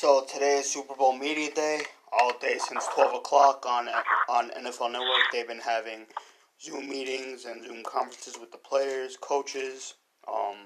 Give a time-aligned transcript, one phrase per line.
[0.00, 1.82] So today is Super Bowl media day.
[2.10, 3.86] All day since twelve o'clock on
[4.30, 6.06] on NFL Network, they've been having
[6.58, 10.56] Zoom meetings and Zoom conferences with the players, coaches, um,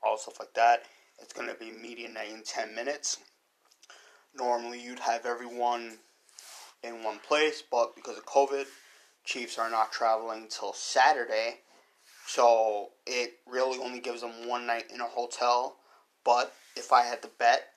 [0.00, 0.84] all stuff like that.
[1.20, 3.18] It's gonna be media night in ten minutes.
[4.32, 5.98] Normally, you'd have everyone
[6.84, 8.66] in one place, but because of COVID,
[9.24, 11.62] Chiefs are not traveling till Saturday,
[12.28, 15.78] so it really only gives them one night in a hotel.
[16.24, 17.73] But if I had to bet,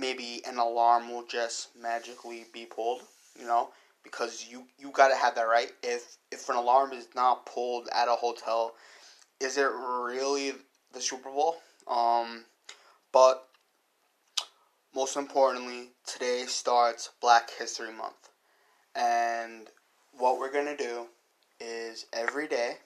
[0.00, 3.02] maybe an alarm will just magically be pulled,
[3.38, 3.68] you know,
[4.02, 5.70] because you you got to have that right.
[5.82, 8.74] If if an alarm is not pulled at a hotel,
[9.38, 10.54] is it really
[10.92, 11.56] the Super Bowl?
[11.86, 12.44] Um,
[13.12, 13.46] but
[14.94, 18.30] most importantly, today starts Black History Month,
[18.94, 19.68] and
[20.12, 21.06] what we're gonna do
[21.60, 22.78] is every day,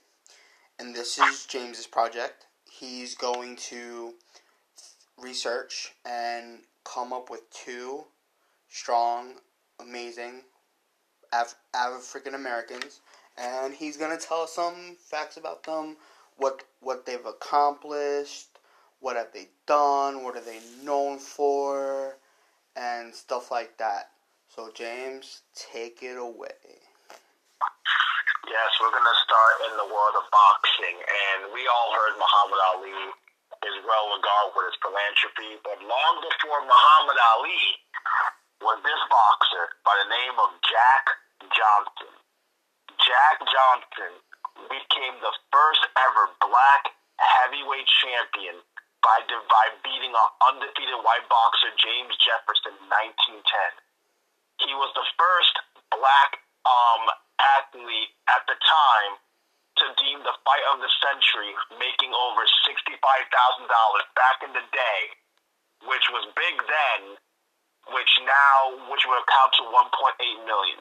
[0.79, 2.47] and this is James's project.
[2.69, 4.15] He's going to
[5.17, 8.05] research and come up with two
[8.69, 9.35] strong,
[9.81, 10.43] amazing
[11.33, 13.01] Af- African Americans,
[13.37, 15.97] and he's gonna tell us some facts about them,
[16.37, 18.59] what what they've accomplished,
[19.01, 22.17] what have they done, what are they known for,
[22.77, 24.11] and stuff like that.
[24.49, 26.85] So James, take it away.
[28.47, 33.11] Yes, we're to start in the world of boxing, and we all heard Muhammad Ali
[33.65, 37.65] is well regarded for his philanthropy, but long before Muhammad Ali
[38.61, 41.05] was this boxer by the name of Jack
[41.53, 42.13] Johnson.
[43.01, 44.13] Jack Johnson
[44.69, 48.61] became the first ever black heavyweight champion
[49.05, 52.89] by, by beating an undefeated white boxer James Jefferson in
[53.37, 53.45] 1910.
[54.65, 55.55] He was the first
[55.93, 57.05] black um,
[57.41, 59.13] athlete at the time
[59.83, 63.01] to deem the fight of the century, making over $65,000
[64.15, 65.01] back in the day,
[65.91, 67.19] which was big then,
[67.91, 70.81] which now, which would account to 1.8 million.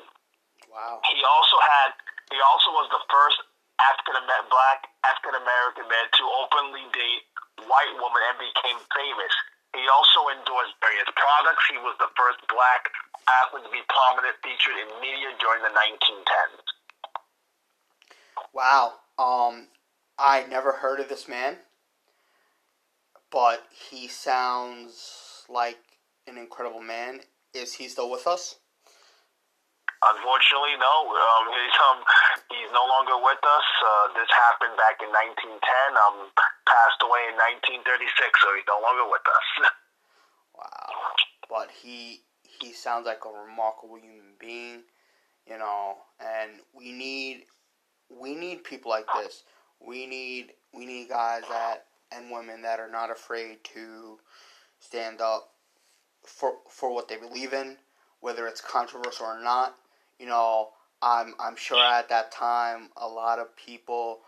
[0.70, 1.02] Wow.
[1.10, 1.98] He also had,
[2.30, 3.42] he also was the first
[3.82, 7.24] African American, black African American man to openly date
[7.66, 9.34] white woman and became famous.
[9.74, 11.66] He also endorsed various products.
[11.66, 12.94] He was the first black
[13.26, 16.62] athlete to be prominent featured in media during the 1910s.
[18.54, 18.94] Wow.
[19.18, 19.68] Um,
[20.18, 21.58] I never heard of this man,
[23.32, 25.80] but he sounds like
[26.28, 27.22] an incredible man.
[27.54, 28.56] Is he still with us?
[30.04, 30.96] Unfortunately, no.
[31.10, 32.00] Um, he's um,
[32.52, 33.68] he's no longer with us.
[33.82, 35.58] Uh, this happened back in 1910.
[35.98, 36.30] Um,
[36.68, 37.36] passed away in
[37.82, 39.48] 1936, so he's no longer with us.
[40.60, 40.92] wow.
[41.50, 44.84] But he he sounds like a remarkable human being,
[45.48, 47.48] you know, and we need
[48.10, 49.44] we need people like this.
[49.86, 54.20] We need we need guys that and women that are not afraid to
[54.80, 55.50] stand up
[56.24, 57.78] for for what they believe in,
[58.20, 59.76] whether it's controversial or not.
[60.20, 60.70] You know,
[61.02, 64.20] I'm I'm sure at that time a lot of people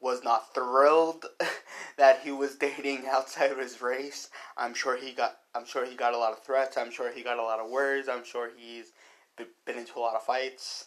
[0.00, 1.24] was not thrilled
[1.96, 4.28] that he was dating outside of his race.
[4.56, 6.76] I'm sure he got I'm sure he got a lot of threats.
[6.76, 8.08] I'm sure he got a lot of words.
[8.08, 8.92] I'm sure he's
[9.36, 10.86] been into a lot of fights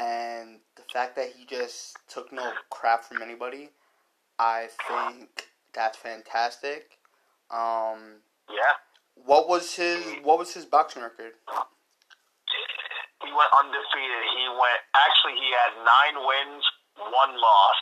[0.00, 3.68] and the fact that he just took no crap from anybody,
[4.38, 6.96] I think that's fantastic.
[7.52, 8.80] Um, yeah.
[9.14, 11.36] What was his What was his boxing record?
[13.20, 14.22] He went undefeated.
[14.32, 16.64] He went actually he had nine wins,
[16.96, 17.78] one loss,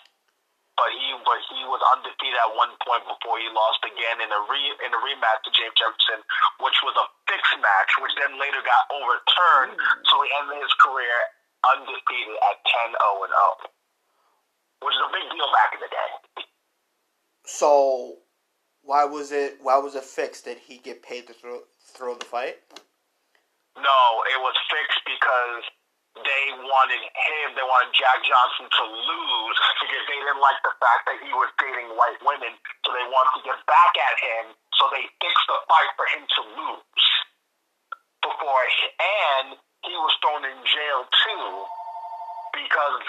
[0.75, 4.41] but he but he was undefeated at one point before he lost again in a
[4.51, 6.27] re in a rematch to James Jefferson,
[6.59, 9.79] which was a fixed match, which then later got overturned.
[9.79, 10.03] Mm.
[10.11, 15.27] So he ended his career undefeated at 10 0 and 0, which is a big
[15.33, 16.11] deal back in the day.
[17.47, 18.23] So,
[18.83, 19.59] why was it?
[19.63, 20.45] Why was it fixed?
[20.45, 21.65] Did he get paid to throw
[21.97, 22.61] throw the fight?
[23.79, 24.01] No,
[24.35, 25.63] it was fixed because
[26.17, 31.07] they wanted him, they wanted Jack Johnson to lose because they didn't like the fact
[31.07, 34.45] that he was dating white women, so they wanted to get back at him,
[34.75, 37.07] so they fixed the fight for him to lose.
[38.19, 38.67] Before,
[38.99, 39.55] and
[39.85, 41.47] he was thrown in jail too
[42.55, 43.03] because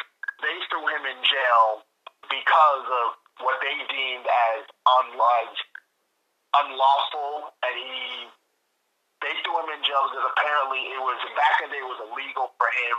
[0.43, 1.83] they threw him in jail
[2.29, 3.07] because of
[3.41, 5.57] what they deemed as unlike,
[6.53, 8.29] unlawful, and he
[9.19, 11.99] they threw him in jail because apparently it was back in the day it was
[12.07, 12.97] illegal for him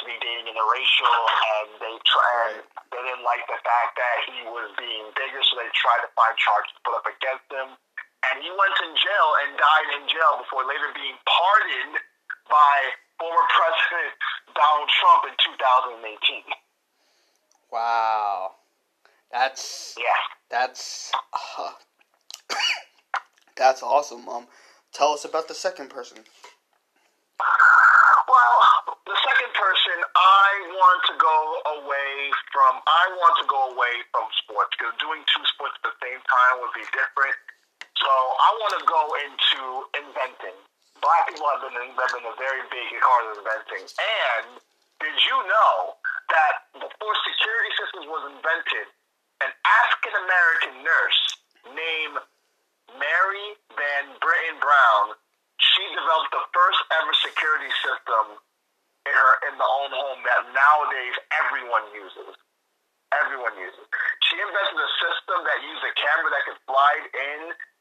[0.00, 1.16] to be dating interracial,
[1.60, 2.64] and they tried.
[2.88, 6.32] They didn't like the fact that he was being bigger, so they tried to find
[6.40, 7.76] charges to put up against him.
[8.32, 12.00] And he went in jail and died in jail before later being pardoned
[12.50, 12.74] by
[13.16, 14.18] former President
[14.52, 16.42] Donald Trump in 2018.
[17.70, 18.58] Wow,
[19.30, 20.20] that's yeah,
[20.50, 21.12] that's
[21.58, 21.70] uh,
[23.56, 24.28] that's awesome.
[24.28, 24.48] Um,
[24.92, 26.18] tell us about the second person.
[28.26, 28.56] Well,
[29.06, 31.38] the second person, I want to go
[31.78, 32.82] away from.
[32.82, 36.54] I want to go away from sports because doing two sports at the same time
[36.62, 37.38] would be different.
[37.98, 39.62] So I want to go into
[39.94, 40.58] inventing.
[41.00, 43.84] Black people have been, have been a very big part of inventing.
[43.88, 44.60] And
[45.00, 45.96] did you know
[46.28, 48.86] that before security systems was invented,
[49.40, 51.22] an African American nurse
[51.72, 52.20] named
[53.00, 55.16] Mary Van Brittan Brown,
[55.56, 58.40] she developed the first ever security system
[59.08, 62.36] in her in the own home that nowadays everyone uses.
[63.16, 63.84] Everyone uses.
[64.28, 67.40] She invented a system that used a camera that could slide in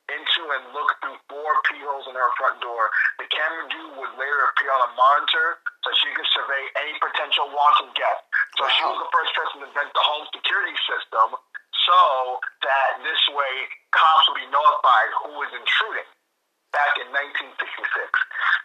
[0.09, 2.89] into and look through four P holes in her front door.
[3.21, 7.49] The camera view would later appear on a monitor so she could survey any potential
[7.53, 8.21] wanted guest.
[8.57, 8.73] So wow.
[8.73, 11.37] she was the first person to invent the home security system
[11.87, 12.01] so
[12.65, 13.53] that this way
[13.95, 16.09] cops would be notified who was intruding
[16.73, 17.89] back in 1966.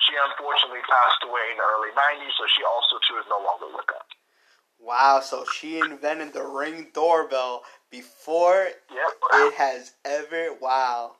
[0.09, 3.73] She unfortunately passed away in the early 90s, so she also too is no longer
[3.73, 4.09] with us.
[4.81, 9.13] Wow, so she invented the ring doorbell before yep.
[9.33, 10.53] it has ever.
[10.61, 11.17] Wow,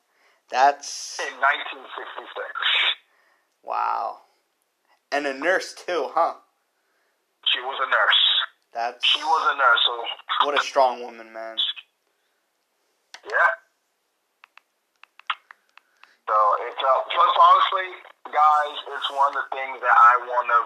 [0.51, 2.29] that's in 1966.
[3.63, 4.19] Wow,
[5.13, 6.35] and a nurse too, huh?
[7.47, 8.23] She was a nurse.
[8.75, 9.83] That's she was a nurse.
[9.87, 11.57] So what a strong woman, man.
[13.25, 13.51] Yeah.
[16.29, 16.37] So
[16.67, 17.89] it's uh, plus honestly,
[18.33, 20.61] guys, it's one of the things that I want to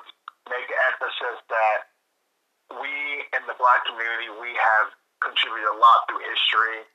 [0.48, 1.78] make emphasis that
[2.80, 2.92] we
[3.36, 6.86] in the black community we have contributed a lot through history,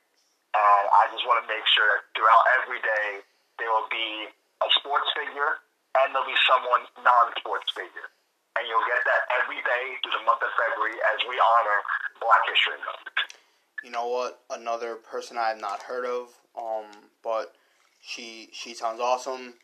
[0.54, 3.26] and I just want to make sure that throughout every day
[3.58, 4.30] there will be
[4.62, 5.60] a sports figure
[5.98, 8.10] and there'll be someone non-sports figure,
[8.58, 11.78] and you'll get that every day through the month of February as we honor
[12.18, 13.14] Black History Month.
[13.82, 14.42] You know what?
[14.50, 16.86] Another person I have not heard of, um,
[17.22, 17.54] but
[18.00, 19.54] she she sounds awesome.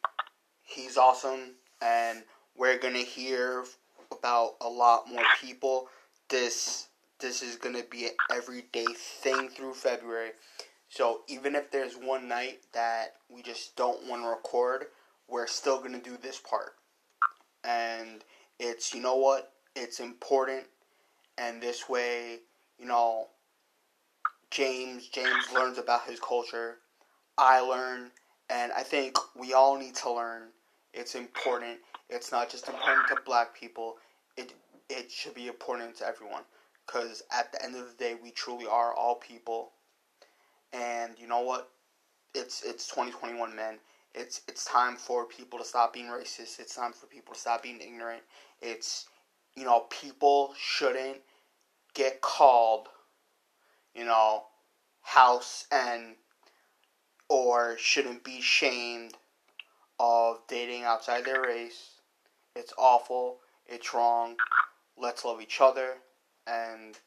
[0.63, 2.23] He's awesome, and
[2.57, 3.65] we're gonna hear
[4.13, 5.89] about a lot more people.
[6.29, 6.89] This
[7.19, 10.31] this is gonna be an everyday thing through February.
[10.91, 14.87] So even if there's one night that we just don't want to record,
[15.29, 16.75] we're still gonna do this part.
[17.65, 18.25] And
[18.59, 19.53] it's you know what?
[19.77, 20.67] It's important,
[21.39, 22.41] and this way,
[22.77, 23.29] you know,
[24.51, 26.79] James James learns about his culture.
[27.39, 28.11] I learn
[28.51, 30.49] and I think we all need to learn.
[30.93, 31.79] It's important.
[32.09, 33.99] It's not just important to black people.
[34.37, 34.53] It
[34.89, 36.43] it should be important to everyone.
[36.85, 39.71] Because at the end of the day, we truly are all people.
[40.73, 41.71] And you know what?
[42.35, 43.79] It's it's 2021, man.
[44.15, 46.61] It's it's time for people to stop being racist.
[46.61, 48.23] It's time for people to stop being ignorant.
[48.61, 49.09] It's
[49.57, 51.19] you know people shouldn't
[51.95, 52.89] get called,
[53.95, 54.45] you know,
[55.03, 56.15] house and
[57.29, 59.15] or shouldn't be shamed
[59.99, 62.01] of dating outside their race.
[62.57, 63.39] It's awful.
[63.67, 64.37] It's wrong.
[64.99, 65.95] Let's love each other.
[66.47, 66.99] And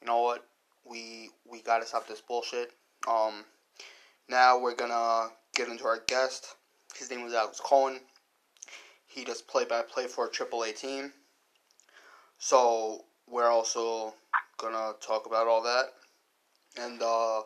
[0.00, 0.46] you know what?
[0.84, 2.72] We we gotta stop this bullshit.
[3.08, 3.44] Um,
[4.28, 6.54] now we're gonna get into our guest.
[6.96, 8.00] His name was Alex Cohen.
[9.06, 11.12] He does play by play for a AAA team.
[12.38, 14.14] So we're also
[14.58, 15.92] gonna talk about all that.
[16.78, 17.42] And uh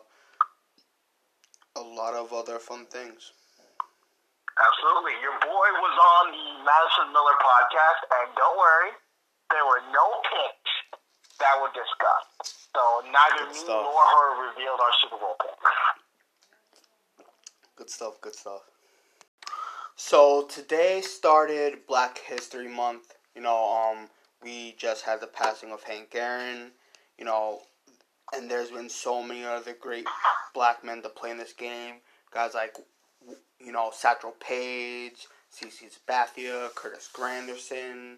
[1.75, 3.31] a lot of other fun things.
[4.55, 5.19] Absolutely.
[5.19, 8.95] Your boy was on the Madison Miller podcast, and don't worry,
[9.51, 10.73] there were no picks
[11.43, 12.24] that were discussed.
[12.75, 13.83] So neither good me stuff.
[13.83, 15.55] nor her revealed our Super Bowl pick.
[17.77, 18.63] Good stuff, good stuff.
[19.95, 23.15] So today started Black History Month.
[23.33, 24.09] You know, um,
[24.43, 26.71] we just had the passing of Hank Aaron.
[27.17, 27.61] You know,
[28.33, 30.05] and there's been so many other great
[30.53, 31.95] black men to play in this game.
[32.33, 32.75] Guys like,
[33.59, 38.17] you know, Satchel Paige, CC Sabathia, Curtis Granderson,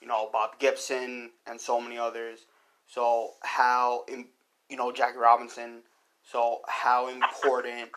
[0.00, 2.40] you know, Bob Gibson, and so many others.
[2.86, 5.82] So how, you know, Jackie Robinson.
[6.22, 7.90] So how important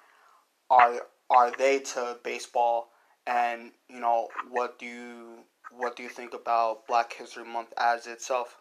[0.70, 2.90] are are they to baseball?
[3.26, 8.08] And you know, what do you what do you think about Black History Month as
[8.08, 8.56] itself?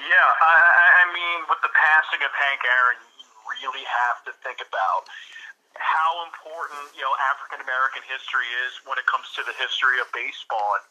[0.00, 0.54] Yeah, I,
[1.02, 5.06] I mean, with the passing of Hank Aaron, you really have to think about
[5.78, 10.10] how important you know African American history is when it comes to the history of
[10.10, 10.82] baseball.
[10.82, 10.86] And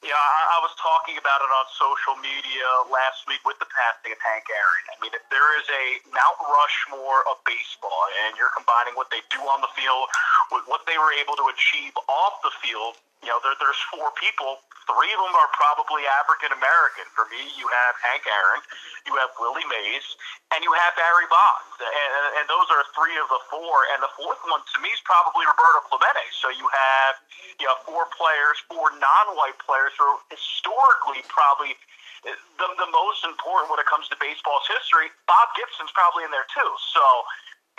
[0.00, 4.16] yeah, I, I was talking about it on social media last week with the passing
[4.16, 4.84] of Hank Aaron.
[4.88, 9.20] I mean, if there is a Mount Rushmore of baseball, and you're combining what they
[9.28, 10.08] do on the field
[10.56, 14.08] with what they were able to achieve off the field, you know, there, there's four
[14.16, 14.64] people.
[14.88, 17.06] Three of them are probably African American.
[17.14, 18.64] For me, you have Hank Aaron,
[19.06, 20.06] you have Willie Mays,
[20.50, 21.78] and you have Barry Bonds.
[21.78, 23.86] And, and, those are three of the four.
[23.94, 26.26] And the fourth one, to me, is probably Roberto Clemente.
[26.34, 27.14] So you have,
[27.62, 31.78] you know, four players, four non-white players who are historically probably
[32.24, 35.08] the, the most important when it comes to baseball's history.
[35.24, 36.70] Bob Gibson's probably in there too.
[36.92, 37.04] So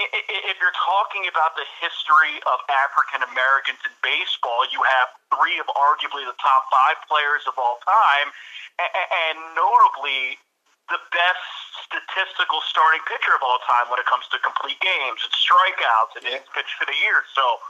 [0.09, 5.67] if you're talking about the history of African Americans in baseball, you have three of
[5.71, 8.33] arguably the top five players of all time,
[8.81, 10.41] and notably
[10.89, 11.45] the best
[11.87, 16.23] statistical starting pitcher of all time when it comes to complete games and strikeouts and
[16.27, 16.43] yeah.
[16.51, 17.23] pitch for the year.
[17.31, 17.63] So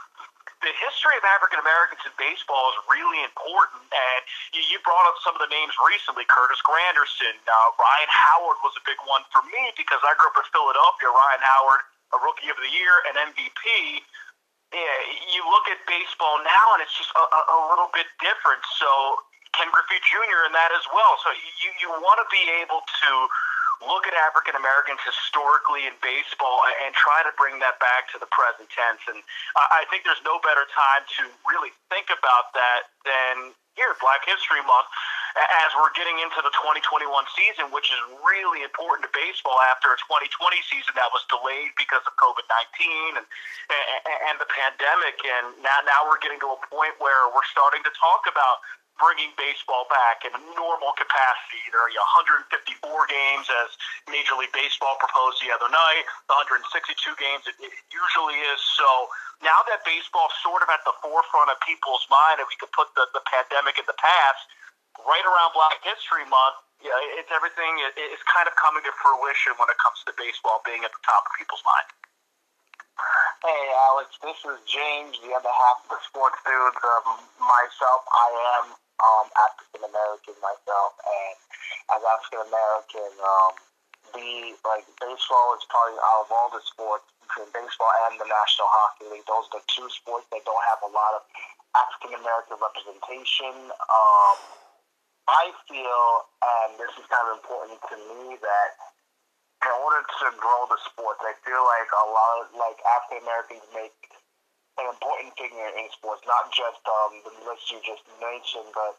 [0.62, 3.82] the history of African Americans in baseball is really important.
[3.90, 4.22] And
[4.54, 8.82] you, brought up some of the names recently Curtis Granderson, uh, Ryan Howard was a
[8.82, 11.06] big one for me because I grew up in Philadelphia.
[11.10, 11.82] Ryan Howard
[12.12, 13.66] a Rookie of the Year, an MVP.
[14.72, 14.96] Yeah,
[15.32, 18.64] you look at baseball now, and it's just a, a little bit different.
[18.80, 18.88] So
[19.52, 20.48] Ken Griffey Jr.
[20.48, 21.20] in that as well.
[21.20, 23.10] So you you want to be able to
[23.84, 28.30] look at African Americans historically in baseball and try to bring that back to the
[28.30, 29.02] present tense.
[29.10, 29.18] And
[29.58, 34.62] I think there's no better time to really think about that than here, Black History
[34.62, 34.88] Month
[35.36, 39.98] as we're getting into the 2021 season, which is really important to baseball after a
[40.04, 43.26] 2020 season that was delayed because of COVID 19 and,
[44.28, 45.16] and the pandemic.
[45.24, 48.60] And now, now we're getting to a point where we're starting to talk about
[49.00, 51.64] bringing baseball back in a normal capacity.
[51.72, 51.92] There are
[52.52, 52.76] 154
[53.08, 53.72] games, as
[54.06, 58.60] Major League Baseball proposed the other night, 162 games it, it usually is.
[58.76, 59.08] So
[59.40, 62.92] now that baseball's sort of at the forefront of people's mind, and we could put
[62.94, 64.44] the, the pandemic in the past,
[65.06, 67.70] right around Black History Month, yeah, it's everything.
[67.86, 71.02] It, it's kind of coming to fruition when it comes to baseball being at the
[71.06, 71.88] top of people's mind.
[73.42, 76.78] Hey, Alex, this is James, the other half of the Sports Dudes.
[76.78, 78.28] Um, myself, I
[78.62, 78.66] am
[79.02, 81.36] um, African American myself, and
[81.90, 83.52] as African American, um,
[84.14, 88.68] the like baseball is probably out of all the sports between baseball and the National
[88.70, 89.26] Hockey League.
[89.26, 91.22] Those are the two sports that don't have a lot of
[91.74, 93.72] African American representation.
[93.90, 94.36] Um,
[95.30, 96.02] I feel,
[96.42, 98.70] and this is kind of important to me, that
[99.62, 103.62] in order to grow the sport, I feel like a lot of like African Americans
[103.70, 103.94] make
[104.80, 108.98] an important figure in sports, not just um, the list you just mentioned, but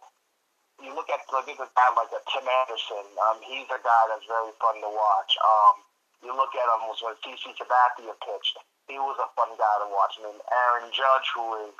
[0.80, 3.06] you look at look at guy like a Tim Anderson.
[3.20, 5.32] Um, he's a guy that's very fun to watch.
[5.44, 5.76] Um,
[6.24, 8.58] you look at him when CC Sabathia pitched.
[8.88, 10.16] He was a fun guy to watch.
[10.20, 11.76] I mean, Aaron Judge, who is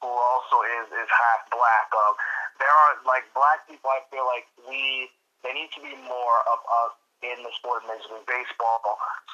[0.00, 1.88] who also is is half black.
[1.92, 2.14] Um,
[2.62, 3.90] there are like black people.
[3.90, 5.10] I feel like we
[5.42, 6.94] there needs to be more of us
[7.26, 8.78] in the sport of Major League Baseball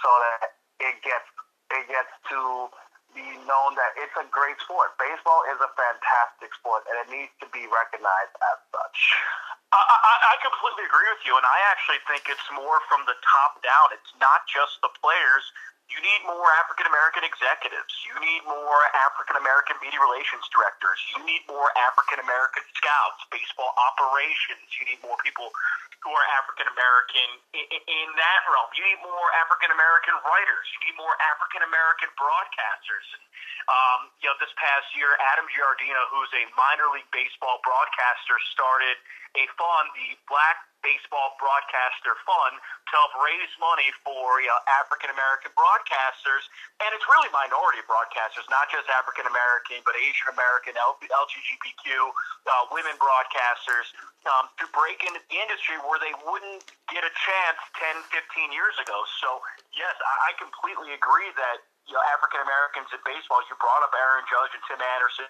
[0.00, 1.28] so that it gets
[1.76, 2.72] it gets to
[3.12, 4.96] be known that it's a great sport.
[5.00, 8.98] Baseball is a fantastic sport, and it needs to be recognized as such.
[9.72, 13.16] I, I, I completely agree with you, and I actually think it's more from the
[13.20, 13.92] top down.
[13.92, 15.44] It's not just the players
[15.88, 17.92] you need more African American executives.
[18.04, 21.00] You need more African American media relations directors.
[21.16, 24.68] You need more African American scouts, baseball operations.
[24.76, 25.48] You need more people
[26.04, 28.68] who are African American in that realm.
[28.76, 30.66] You need more African American writers.
[30.76, 33.08] You need more African American broadcasters.
[33.68, 38.96] Um, you know, this past year, Adam Giardino, who's a minor league baseball broadcaster, started
[39.36, 45.10] a fund, the Black Baseball Broadcaster Fund, to help raise money for you know, African
[45.12, 46.46] American broadcasters,
[46.80, 52.94] and it's really minority broadcasters, not just African American, but Asian American, LGBTQ, uh, women
[52.96, 53.92] broadcasters,
[54.28, 58.76] um, to break into the industry where they wouldn't get a chance 10, 15 years
[58.80, 58.98] ago.
[59.20, 59.40] So,
[59.72, 63.40] yes, I, I completely agree that you know, African Americans in baseball.
[63.48, 65.24] You brought up Aaron Judge and Tim Anderson,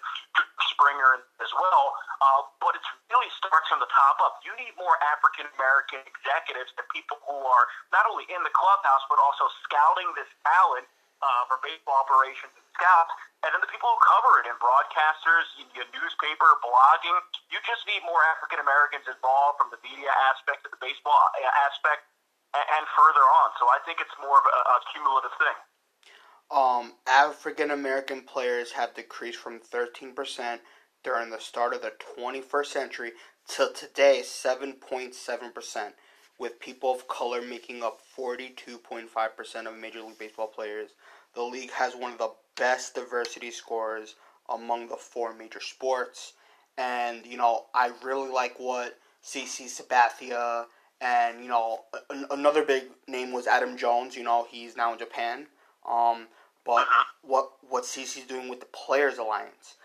[0.75, 1.85] Springer as well,
[2.19, 2.83] uh, but it
[3.15, 4.43] really starts from the top up.
[4.43, 9.07] You need more African American executives and people who are not only in the clubhouse
[9.07, 10.87] but also scouting this talent
[11.23, 13.11] uh, for baseball operations and scouts,
[13.43, 17.19] and then the people who cover it in broadcasters, your newspaper, blogging.
[17.55, 21.67] You just need more African Americans involved from the media aspect to the baseball uh,
[21.71, 22.07] aspect
[22.55, 23.55] and, and further on.
[23.63, 25.59] So I think it's more of a, a cumulative thing
[26.51, 30.59] um, African American players have decreased from 13%
[31.05, 33.13] during the start of the 21st century
[33.49, 35.93] to today 7.7%,
[36.39, 40.91] with people of color making up 42.5% of Major League Baseball players.
[41.35, 44.15] The league has one of the best diversity scores
[44.49, 46.35] among the four major sports.
[46.77, 50.67] And, you know, I really like what CC Sabathia
[51.01, 51.81] and, you know,
[52.31, 54.17] another big name was Adam Jones.
[54.17, 55.47] You know, he's now in Japan.
[55.89, 56.27] Um,
[56.69, 57.05] but uh-huh.
[57.23, 59.77] what what CC's doing with the Players Alliance,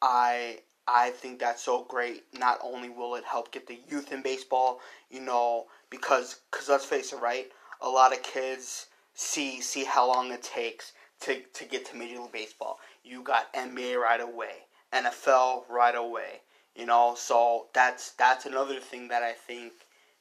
[0.00, 2.24] I I think that's so great.
[2.32, 4.80] Not only will it help get the youth in baseball,
[5.10, 7.48] you know, because cause let's face it, right?
[7.82, 12.22] A lot of kids see see how long it takes to, to get to Major
[12.22, 12.78] League Baseball.
[13.04, 16.40] You got NBA right away, NFL right away.
[16.74, 19.72] You know, so that's that's another thing that I think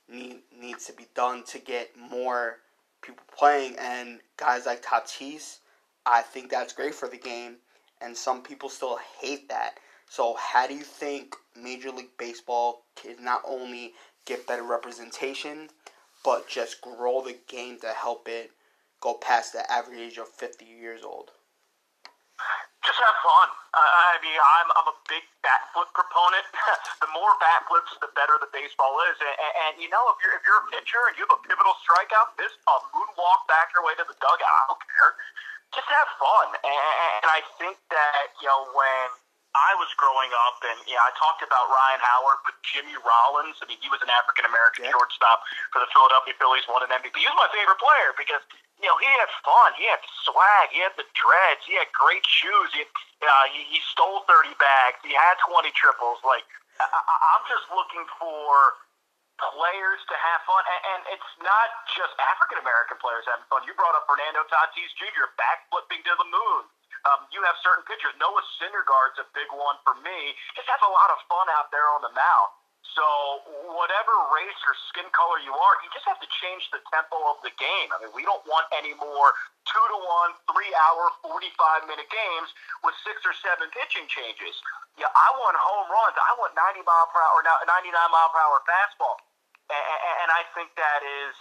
[0.10, 2.58] need needs to be done to get more
[3.02, 5.60] people playing and guys like Tatis.
[6.06, 7.58] I think that's great for the game,
[8.02, 9.80] and some people still hate that.
[10.10, 13.94] So, how do you think Major League Baseball can not only
[14.26, 15.70] get better representation,
[16.24, 18.52] but just grow the game to help it
[19.02, 21.32] go past the average age of 50 years old?
[22.80, 23.50] Just have fun.
[23.76, 26.48] I mean, I'm, I'm a big bat flip proponent.
[27.04, 29.20] the more bat flips, the better the baseball is.
[29.20, 31.42] And, and, and, you know, if you're if you're a pitcher and you have a
[31.44, 34.42] pivotal strikeout, this a moonwalk back your way to the dugout.
[34.42, 35.12] I don't care.
[35.76, 36.48] Just have fun.
[36.66, 36.82] And,
[37.22, 39.08] and I think that you know when
[39.58, 43.58] I was growing up, and yeah, I talked about Ryan Howard, but Jimmy Rollins.
[43.62, 44.94] I mean, he was an African American yeah.
[44.94, 45.42] shortstop
[45.74, 47.18] for the Philadelphia Phillies, won an MVP.
[47.18, 48.46] He was my favorite player because
[48.78, 52.22] you know he had fun, he had swag, he had the dreads, he had great
[52.30, 52.70] shoes.
[52.78, 52.92] He had,
[53.26, 56.22] uh, he, he stole thirty bags, he had twenty triples.
[56.22, 56.46] Like
[56.78, 58.78] I, I'm just looking for
[59.56, 63.66] players to have fun, and, it's not just African American players having fun.
[63.66, 65.32] You brought up Fernando Tatis Jr.
[65.40, 66.62] backflipping to the moon.
[67.08, 68.12] Um, you have certain pitchers.
[68.20, 70.36] Noah Syndergaard's a big one for me.
[70.54, 72.50] Just has a lot of fun out there on the mound.
[72.98, 73.06] So
[73.76, 77.38] whatever race or skin color you are, you just have to change the tempo of
[77.46, 77.88] the game.
[77.94, 79.30] I mean, we don't want any more
[79.64, 82.50] two to one, three hour, forty five minute games
[82.82, 84.58] with six or seven pitching changes.
[84.98, 86.18] Yeah, I want home runs.
[86.18, 89.22] I want ninety mile per hour, ninety nine mile per hour fastball,
[89.70, 91.36] and, I think that is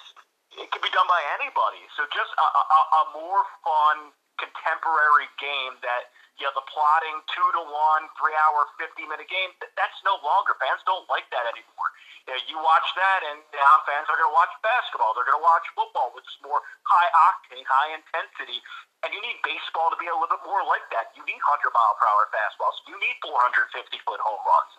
[0.57, 1.85] it can be done by anybody.
[1.97, 7.49] So just a, a, a more fun contemporary game that you know the plotting two
[7.59, 9.51] to one, three hour, fifty minute game.
[9.75, 10.55] That's no longer.
[10.63, 11.89] Fans don't like that anymore.
[12.31, 15.19] You, know, you watch that, and now fans are going to watch basketball.
[15.19, 18.63] They're going to watch football, which is more high octane, high intensity.
[19.03, 21.11] And you need baseball to be a little bit more like that.
[21.19, 22.79] You need hundred mile per hour fastballs.
[22.87, 24.73] You need four hundred fifty foot home runs.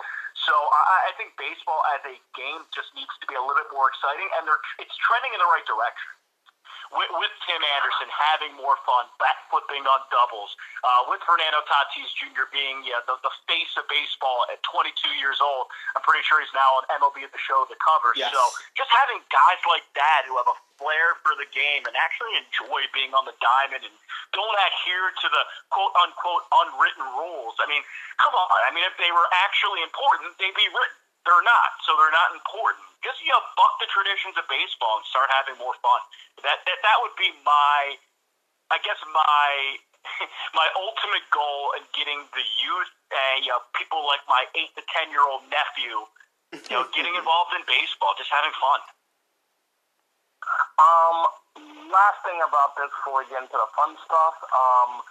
[0.47, 3.67] So I, I think baseball as a game just needs to be a little bit
[3.75, 6.19] more exciting, and they're, it's trending in the right direction
[6.93, 12.09] with, with Tim Anderson having more fun, back flipping on doubles, uh, with Fernando Tatis
[12.17, 12.49] Jr.
[12.49, 15.69] being yeah, the, the face of baseball at 22 years old.
[15.93, 18.13] I'm pretty sure he's now on MLB at the show the cover.
[18.17, 18.33] Yes.
[18.33, 18.41] So
[18.73, 22.87] just having guys like that who have a flair for the game and actually enjoy
[22.95, 23.95] being on the diamond and
[24.31, 27.59] don't adhere to the quote unquote unwritten rules.
[27.59, 27.83] I mean,
[28.17, 28.47] come on.
[28.65, 30.98] I mean, if they were actually important, they'd be written.
[31.29, 32.81] They're not, so they're not important.
[33.05, 36.01] Just you know, buck the traditions of baseball and start having more fun.
[36.41, 38.01] That that that would be my,
[38.73, 39.77] I guess my
[40.57, 44.81] my ultimate goal in getting the youth and you know people like my eight to
[44.89, 46.01] ten year old nephew,
[46.49, 48.81] you know, getting involved in baseball, just having fun.
[50.81, 51.17] Um,
[51.93, 55.05] last thing about this before we get into the fun stuff, um,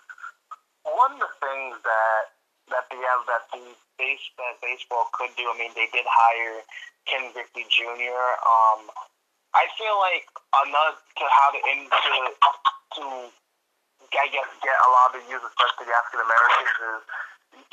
[0.82, 2.34] one of the things that
[2.74, 5.44] that the have that the base that baseball could do.
[5.50, 6.62] I mean, they did hire
[7.04, 8.22] Ken Griffey Jr.
[8.46, 8.88] Um,
[9.52, 12.14] I feel like another to how to into
[12.96, 13.04] to
[14.14, 17.02] I guess get a lot of the youth, especially African Americans, is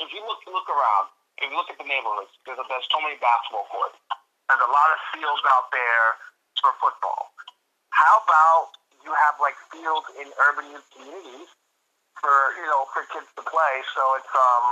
[0.02, 1.08] if you look look around,
[1.40, 3.96] if you look at the neighborhoods, there's there's so many basketball courts.
[4.50, 6.06] There's a lot of fields out there
[6.60, 7.32] for football.
[7.94, 11.48] How about you have like fields in urban youth communities
[12.20, 13.74] for you know for kids to play.
[13.94, 14.66] So it's um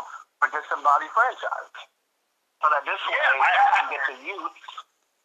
[0.45, 1.73] a disembodied franchise.
[2.61, 4.59] So that this way yeah, you can get the youth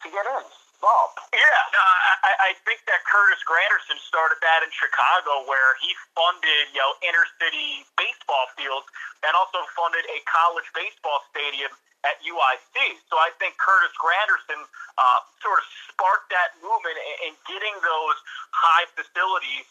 [0.03, 0.45] to get in.
[0.79, 1.11] Bob.
[1.35, 1.83] Yeah, no,
[2.23, 6.95] I, I think that Curtis Granderson started that in Chicago, where he funded, you know,
[7.03, 8.87] inner city baseball fields
[9.27, 11.67] and also funded a college baseball stadium
[12.07, 12.75] at UIC.
[13.11, 14.63] So I think Curtis Granderson
[14.95, 18.17] uh, sort of sparked that movement in, in getting those
[18.55, 19.67] high facilities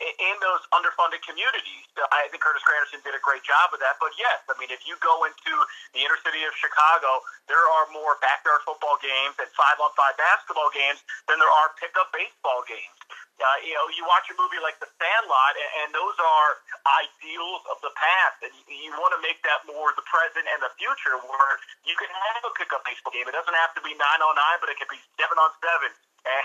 [0.00, 1.84] in, those underfunded communities.
[2.00, 4.00] I think Curtis Granderson did a great job of that.
[4.00, 5.52] But yes, I mean, if you go into
[5.92, 11.04] the inner city of Chicago, there are more backyard football games and five-on-five basketball games
[11.28, 12.96] than there are pickup baseball games.
[13.40, 16.60] Uh, you know, you watch a movie like The Sandlot, and, and those are
[17.00, 20.60] ideals of the past, and you, you want to make that more the present and
[20.60, 21.54] the future, where
[21.88, 23.24] you can have a pickup baseball game.
[23.24, 25.88] It doesn't have to be nine on nine, but it can be seven on seven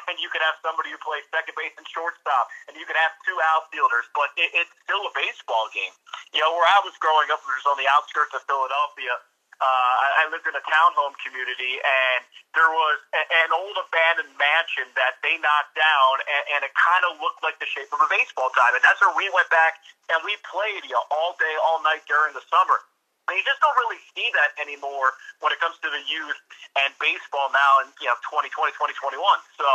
[0.09, 3.13] and you could have somebody who plays second base and shortstop, and you could have
[3.27, 5.93] two outfielders, but it, it's still a baseball game.
[6.31, 9.15] You know, where I was growing up, which was on the outskirts of Philadelphia,
[9.55, 14.91] uh, I lived in a townhome community, and there was a, an old abandoned mansion
[14.99, 18.09] that they knocked down, and, and it kind of looked like the shape of a
[18.11, 18.83] baseball diamond.
[18.83, 19.79] That's where we went back
[20.11, 22.83] and we played you know, all day, all night during the summer.
[23.25, 26.37] And you just don't really see that anymore when it comes to the youth
[26.77, 29.17] and baseball now in you know 2020, 2021.
[29.57, 29.69] So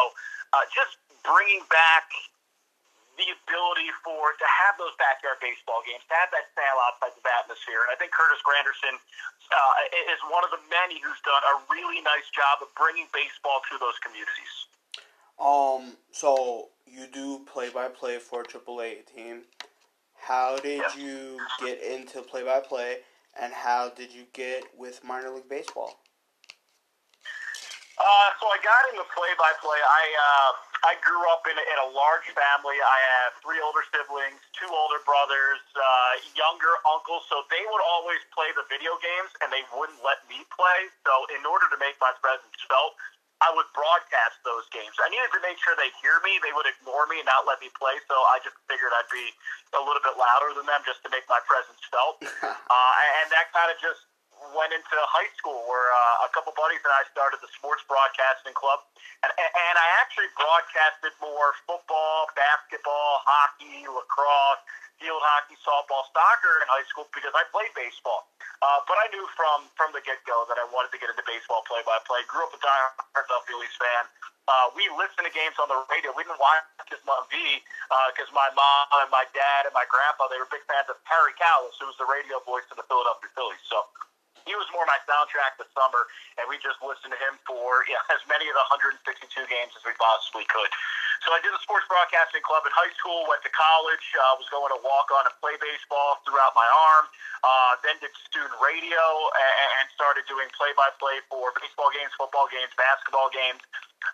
[0.55, 2.07] uh, just bringing back
[3.19, 7.27] the ability for to have those backyard baseball games, to have that sellout type of
[7.27, 7.85] atmosphere.
[7.85, 12.01] And I think Curtis Granderson uh, is one of the many who's done a really
[12.01, 14.55] nice job of bringing baseball to those communities.
[15.37, 19.43] Um, so you do play by play for Triple a AAA team.
[20.17, 20.97] How did yeah.
[20.97, 23.05] you get into play by play?
[23.39, 26.01] And how did you get with minor league baseball?
[28.01, 29.77] Uh, so I got into play-by-play.
[29.77, 30.51] I uh,
[30.89, 32.81] I grew up in a, in a large family.
[32.81, 37.29] I have three older siblings, two older brothers, uh, younger uncles.
[37.29, 40.89] So they would always play the video games, and they wouldn't let me play.
[41.05, 42.97] So in order to make my presence felt,
[43.41, 44.93] I would broadcast those games.
[45.01, 46.37] I needed to make sure they hear me.
[46.45, 47.97] They would ignore me and not let me play.
[48.05, 49.33] So I just figured I'd be
[49.77, 52.21] a little bit louder than them just to make my presence felt.
[52.45, 52.93] uh,
[53.25, 54.10] and that kind of just
[54.57, 58.55] went into high school where uh, a couple buddies and I started the sports broadcasting
[58.55, 58.83] club.
[59.23, 64.65] And, and I actually broadcasted more football, basketball, hockey, lacrosse,
[65.01, 68.29] field hockey, softball, soccer in high school because I played baseball.
[68.61, 71.25] Uh, but I knew from from the get go that I wanted to get into
[71.25, 72.21] baseball play by play.
[72.29, 74.05] Grew up a diehard Phillies fan.
[74.45, 76.13] Uh, we listened to games on the radio.
[76.13, 77.65] We didn't watch as on TV
[78.13, 81.01] because uh, my mom and my dad and my grandpa they were big fans of
[81.09, 83.65] Harry Kalas, who was the radio voice of the Philadelphia Phillies.
[83.65, 83.89] So
[84.51, 88.03] he was more my soundtrack this summer, and we just listened to him for yeah,
[88.15, 90.67] as many of the 162 games as we possibly could.
[91.23, 94.49] So I did the sports broadcasting club in high school, went to college, uh, was
[94.49, 97.05] going to walk on and play baseball throughout my arm,
[97.45, 99.05] uh, then did student radio
[99.37, 103.61] and, and started doing play by play for baseball games, football games, basketball games.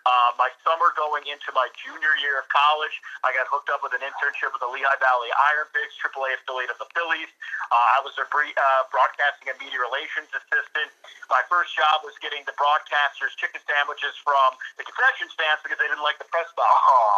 [0.07, 2.95] Uh, my summer going into my junior year of college,
[3.27, 6.71] I got hooked up with an internship with the Lehigh Valley Iron Pigs, AAA affiliate
[6.71, 7.31] of the Phillies.
[7.71, 10.91] Uh, I was a bre- uh, broadcasting and media relations assistant.
[11.27, 15.91] My first job was getting the broadcasters chicken sandwiches from the concession stands because they
[15.91, 16.75] didn't like the press box.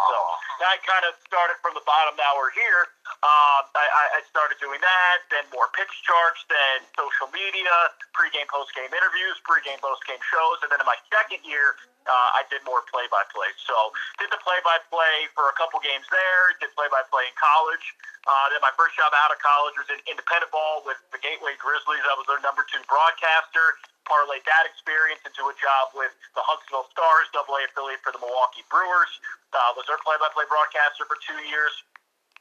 [0.09, 0.17] So
[0.65, 2.17] I kind of started from the bottom.
[2.17, 2.89] Now we're here.
[3.21, 7.73] Um, I, I started doing that, then more pitch charts, then social media,
[8.15, 11.75] pregame, postgame interviews, pregame, postgame shows, and then in my second year,
[12.07, 13.51] uh, I did more play-by-play.
[13.65, 13.75] So
[14.17, 16.43] did the play-by-play for a couple games there.
[16.63, 17.85] Did play-by-play in college.
[18.27, 21.55] Uh, then my first job out of college was in independent ball with the Gateway
[21.59, 22.03] Grizzlies.
[22.05, 23.79] I was their number two broadcaster.
[24.09, 28.17] Parlayed that experience into a job with the Huntsville Stars, Double A affiliate for the
[28.17, 29.11] Milwaukee Brewers.
[29.53, 31.73] Uh, was their play-by-play broadcaster for two years.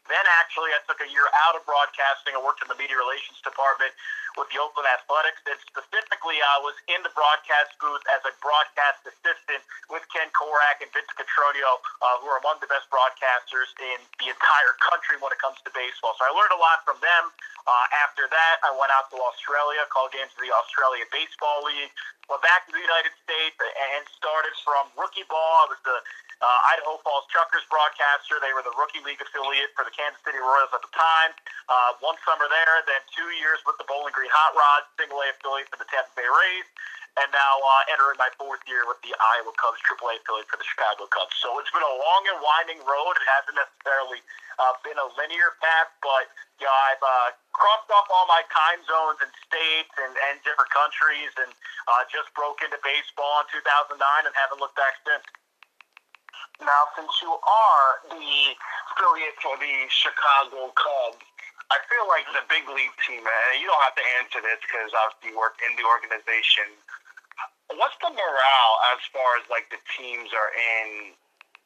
[0.09, 2.33] Then actually, I took a year out of broadcasting.
[2.33, 3.93] I worked in the media relations department
[4.41, 9.05] with the Oakland Athletics, and specifically, I was in the broadcast booth as a broadcast
[9.05, 9.61] assistant
[9.93, 14.33] with Ken Korach and Vince Cotroneo, uh, who are among the best broadcasters in the
[14.33, 16.17] entire country when it comes to baseball.
[16.17, 17.35] So I learned a lot from them.
[17.69, 21.93] Uh, after that, I went out to Australia, called games of the Australia Baseball League,
[22.33, 25.69] went back to the United States, and started from rookie ball.
[25.69, 25.99] I was the
[26.39, 28.39] uh, Idaho Falls Chukars broadcaster.
[28.39, 31.35] They were the rookie league affiliate for the Kansas City Royals at the time.
[31.67, 35.35] Uh, one summer there, then two years with the Bowling Green Hot Rods, single A
[35.35, 36.69] affiliate for the Tampa Bay Rays,
[37.19, 40.69] and now uh, entering my fourth year with the Iowa Cubs, AAA affiliate for the
[40.69, 41.35] Chicago Cubs.
[41.43, 43.19] So it's been a long and winding road.
[43.19, 44.23] It hasn't necessarily
[44.63, 46.31] uh, been a linear path, but
[46.63, 50.71] you know, I've uh, crossed off all my time zones and states and, and different
[50.71, 51.51] countries, and
[51.91, 55.27] uh, just broke into baseball in 2009 and haven't looked back since.
[56.59, 58.31] Now, since you are the
[58.91, 61.23] affiliate for the Chicago Cubs,
[61.71, 64.91] I feel like the big league team, and you don't have to answer this because
[64.91, 66.67] obviously you work in the organization.
[67.79, 71.15] What's the morale as far as like the teams are in?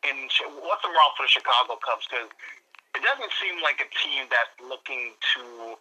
[0.02, 0.28] In
[0.60, 2.04] what's the morale for the Chicago Cubs?
[2.10, 2.28] Because
[2.92, 5.78] it doesn't seem like a team that's looking to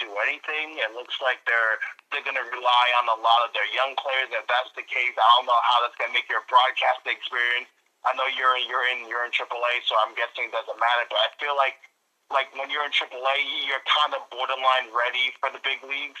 [0.00, 0.80] do anything.
[0.80, 1.76] It looks like they're
[2.14, 4.32] they're going to rely on a lot of their young players.
[4.32, 7.68] If that's the case, I don't know how that's going to make your broadcasting experience
[8.04, 11.04] I know you're you're in you're in AAA, so I'm guessing it doesn't matter.
[11.08, 11.80] But I feel like
[12.28, 16.20] like when you're in AAA, you're kind of borderline ready for the big leagues,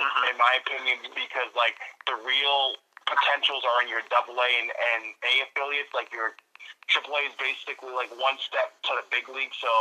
[0.00, 0.24] mm-hmm.
[0.32, 1.76] in my opinion, because like
[2.08, 2.76] the real
[3.08, 5.92] potentials are in your Double A and, and A affiliates.
[5.96, 6.36] Like your
[6.92, 9.52] AAA is basically like one step to the big league.
[9.56, 9.72] So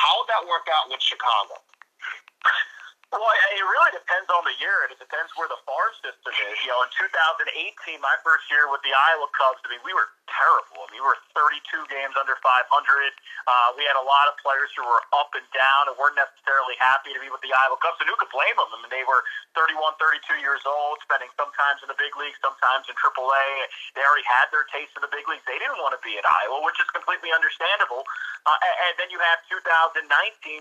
[0.00, 1.60] how would that work out with Chicago?
[3.14, 6.58] Well, it really depends on the year, and it depends where the farm system is.
[6.66, 10.10] You know, in 2018, my first year with the Iowa Cubs, I mean, we were
[10.26, 10.82] terrible.
[10.82, 12.66] I mean, we were 32 games under 500.
[12.66, 16.74] Uh, we had a lot of players who were up and down and weren't necessarily
[16.82, 18.74] happy to be with the Iowa Cubs, and who could blame them?
[18.74, 19.22] I mean, they were
[19.54, 23.46] 31, 32 years old, spending sometimes in the big leagues, sometimes in AAA.
[23.94, 25.46] They already had their taste of the big leagues.
[25.46, 28.02] They didn't want to be in Iowa, which is completely understandable.
[28.46, 28.58] Uh,
[28.90, 30.02] and then you have 2019,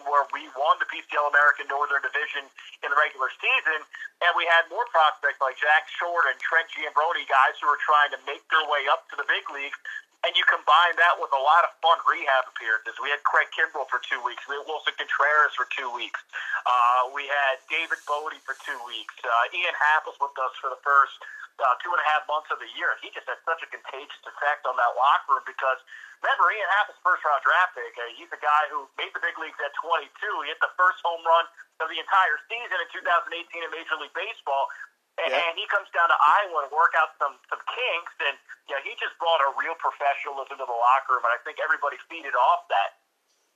[0.06, 3.80] where we won the PCL American Northern Division in the regular season,
[4.22, 8.12] and we had more prospects like Zack Short and Trent Giambrone, guys who were trying
[8.16, 9.78] to make their way up to the big leagues.
[10.26, 12.98] And you combine that with a lot of fun rehab appearances.
[12.98, 14.42] We had Craig Kimbrel for two weeks.
[14.50, 16.18] We had Willson Contreras for two weeks.
[16.66, 19.14] Uh, we had David Bote for two weeks.
[19.22, 21.14] Uh, Ian Happ was with us for the first
[21.60, 22.96] uh, two and a half months of the year.
[23.00, 25.80] He just had such a contagious effect on that locker room because
[26.20, 27.96] remember, Ian Happ is first round draft pick.
[27.96, 30.12] Uh, he's a guy who made the big leagues at 22.
[30.44, 31.46] He hit the first home run
[31.80, 33.32] of the entire season in 2018
[33.64, 34.68] in Major League Baseball.
[35.16, 35.48] And, yeah.
[35.48, 38.36] and he comes down to Iowa to work out some some kinks, and
[38.68, 41.56] you know, he just brought a real professionalism to the locker room, and I think
[41.64, 43.00] everybody feeded off that.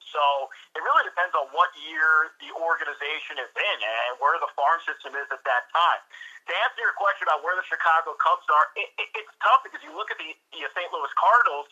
[0.10, 4.82] So it really depends on what year the organization is in and where the farm
[4.86, 6.02] system is at that time.
[6.50, 9.86] To answer your question about where the Chicago Cubs are, it, it, it's tough because
[9.86, 10.90] you look at the, the St.
[10.90, 11.70] Louis Cardinals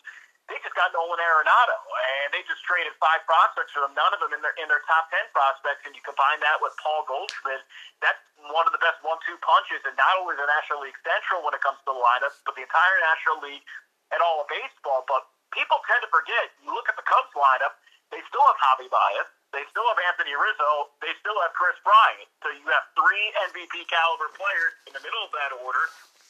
[0.48, 3.92] they just got Nolan Arenado, and they just traded five prospects for them.
[3.92, 6.72] None of them in their in their top ten prospects, and you combine that with
[6.80, 7.60] Paul Goldschmidt.
[8.00, 11.52] That's one of the best one-two punches, and not only the National League Central when
[11.52, 13.64] it comes to the lineup, but the entire National League
[14.08, 15.04] and all of baseball.
[15.04, 16.48] But people tend to forget.
[16.64, 17.76] You look at the Cubs lineup;
[18.10, 22.28] they still have Javi Baez, they still have Anthony Rizzo, they still have Kris Bryant.
[22.44, 25.84] So you have three MVP caliber players in the middle of that order,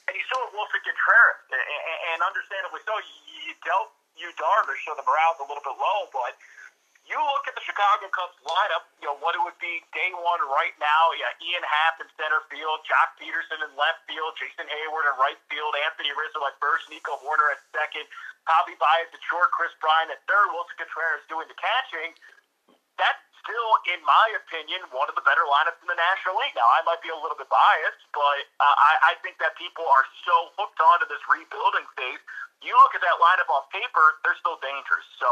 [0.06, 1.38] and you still have Willson Contreras,
[2.14, 2.94] and understandably so.
[2.98, 6.00] You dealt Yu Darvish, so the morale's a little bit low.
[6.10, 6.34] But
[7.08, 10.44] you look at the Chicago Cubs lineup, you know, what it would be day one
[10.52, 11.10] right now.
[11.16, 15.40] Yeah, Ian Happ in center field, Joc Pederson in left field, Jason Heyward in right
[15.48, 18.04] field, Anthony Rizzo at first, Nico Hoerner at second,
[18.44, 22.12] Javi Baez at short, Kris Bryant at third, Willson Contreras doing the catching.
[23.00, 26.52] That's still, in my opinion, one of the better lineups in the National League.
[26.52, 29.88] Now, I might be a little bit biased, but uh, I, I think that people
[29.88, 32.20] are so hooked onto this rebuilding phase
[32.62, 35.06] you look at that lineup on paper, they're still dangerous.
[35.22, 35.28] So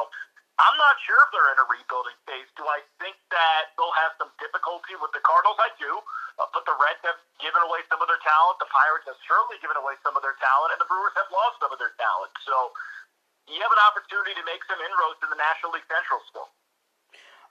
[0.56, 2.48] I'm not sure if they're in a rebuilding phase.
[2.56, 5.60] Do I think that they'll have some difficulty with the Cardinals?
[5.60, 6.00] I do.
[6.40, 8.56] Uh, but the Reds have given away some of their talent.
[8.60, 11.60] The Pirates have certainly given away some of their talent, and the Brewers have lost
[11.60, 12.32] some of their talent.
[12.44, 12.72] So
[13.52, 16.48] you have an opportunity to make some inroads in the National League Central still.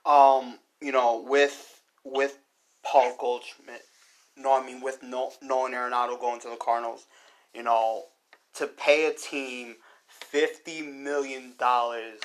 [0.02, 2.38] Um, you know, with with
[2.82, 3.86] Paul Goldschmidt,
[4.34, 7.06] no, I mean with no, Nolan Arenado going to the Cardinals,
[7.54, 8.10] you know,
[8.54, 12.20] to pay a team fifty million dollars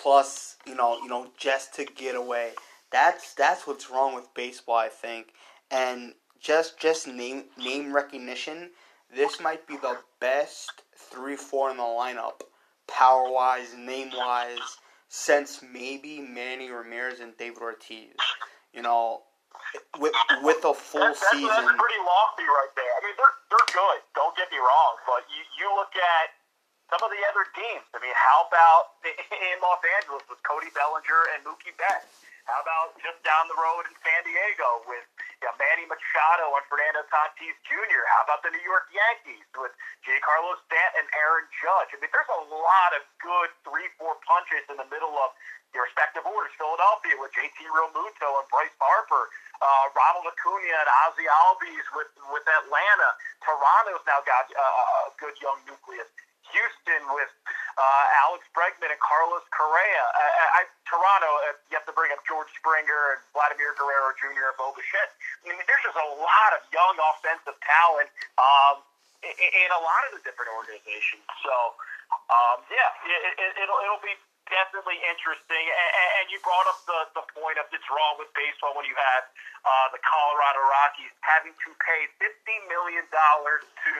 [0.00, 2.52] plus, you know, you know, just to get away.
[2.90, 5.28] That's that's what's wrong with baseball, I think.
[5.70, 8.70] And just just name name recognition.
[9.14, 12.40] This might be the best three four in the lineup,
[12.86, 18.14] power wise, name wise, since maybe Manny Ramirez and David Ortiz.
[18.72, 19.22] You know,
[19.98, 21.48] with with a full that's, that's, season.
[21.48, 22.92] That's pretty lofty right there.
[22.96, 24.00] I mean, they're they're good.
[24.14, 26.37] Don't get me wrong, but you you look at
[26.88, 27.84] some of the other teams.
[27.92, 28.96] I mean, how about
[29.52, 32.24] in Los Angeles with Cody Bellinger and Mookie Betts?
[32.48, 35.04] How about just down the road in San Diego with
[35.36, 38.02] you know, Manny Machado and Fernando Tatis Jr.?
[38.08, 41.92] How about the New York Yankees with Giancarlo Stanton and Aaron Judge?
[41.92, 45.36] I mean, there's a lot of good three, four punches in the middle of
[45.76, 46.48] your respective orders.
[46.56, 49.28] Philadelphia with JT Realmuto and Bryce Harper.
[49.60, 53.10] Uh, Ronald Acuna and Ozzie Albies with, with Atlanta.
[53.44, 56.08] Toronto's now got uh, a good young nucleus.
[56.58, 57.30] Houston with
[57.78, 60.04] uh, Alex Bregman and Carlos Correa.
[60.18, 60.26] I,
[60.58, 64.50] I, Toronto, uh, you have to bring up George Springer and Vladimir Guerrero Jr.
[64.50, 65.14] and Bo Bichette.
[65.46, 68.82] I mean, there's just a lot of young offensive talent um,
[69.22, 71.22] in, in a lot of the different organizations.
[71.46, 71.54] So,
[72.34, 74.18] um, yeah, it, it, it'll it'll be
[74.50, 75.60] definitely interesting.
[75.60, 78.96] And, and you brought up the, the point of it's wrong with baseball when you
[78.96, 79.24] have
[79.64, 83.94] uh, the Colorado Rockies having to pay $50 million to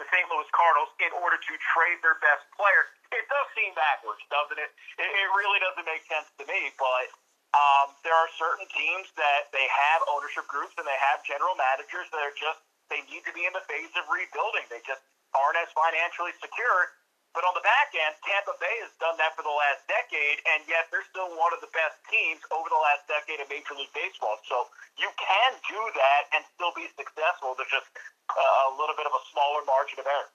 [0.00, 0.24] the St.
[0.32, 2.92] Louis Cardinals in order to trade their best player.
[3.12, 4.70] It does seem backwards, doesn't it?
[4.96, 7.12] It, it really doesn't make sense to me, but
[7.52, 12.08] um, there are certain teams that they have ownership groups and they have general managers
[12.08, 14.64] that are just, they need to be in the phase of rebuilding.
[14.72, 15.04] They just
[15.36, 16.96] aren't as financially secure.
[17.32, 20.68] But on the back end, Tampa Bay has done that for the last decade, and
[20.68, 23.92] yet they're still one of the best teams over the last decade of Major League
[23.96, 24.36] Baseball.
[24.44, 24.68] So
[25.00, 27.56] you can do that and still be successful.
[27.56, 27.88] There's just
[28.28, 30.28] uh, a little bit of a smaller margin of error.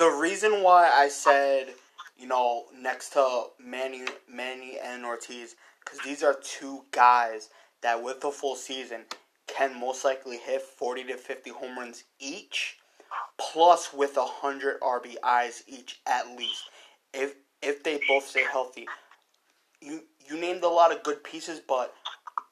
[0.00, 1.76] The reason why I said,
[2.16, 5.52] you know, next to Manny, Manny and Ortiz,
[5.84, 9.04] because these are two guys that with the full season
[9.46, 12.77] can most likely hit 40 to 50 home runs each,
[13.38, 16.64] plus with 100 RBIs each at least.
[17.14, 18.86] If if they both stay healthy,
[19.80, 21.94] you you named a lot of good pieces, but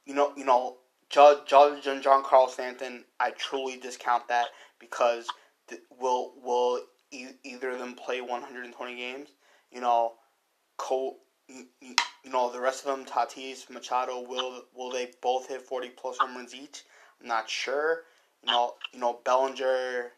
[0.06, 0.76] you know you know
[1.10, 4.46] Judge Judge and Giancarlo Stanton, I truly discount that
[4.80, 5.26] because
[5.68, 9.28] th- will will e- either of them play 120 games?
[9.70, 10.14] You know,
[10.78, 11.18] Cole,
[11.48, 15.90] you, you know the rest of them, Tatis, Machado, will will they both hit 40
[15.90, 16.84] plus home runs each?
[17.20, 18.02] I'm not sure.
[18.42, 20.12] You know, you know Bellinger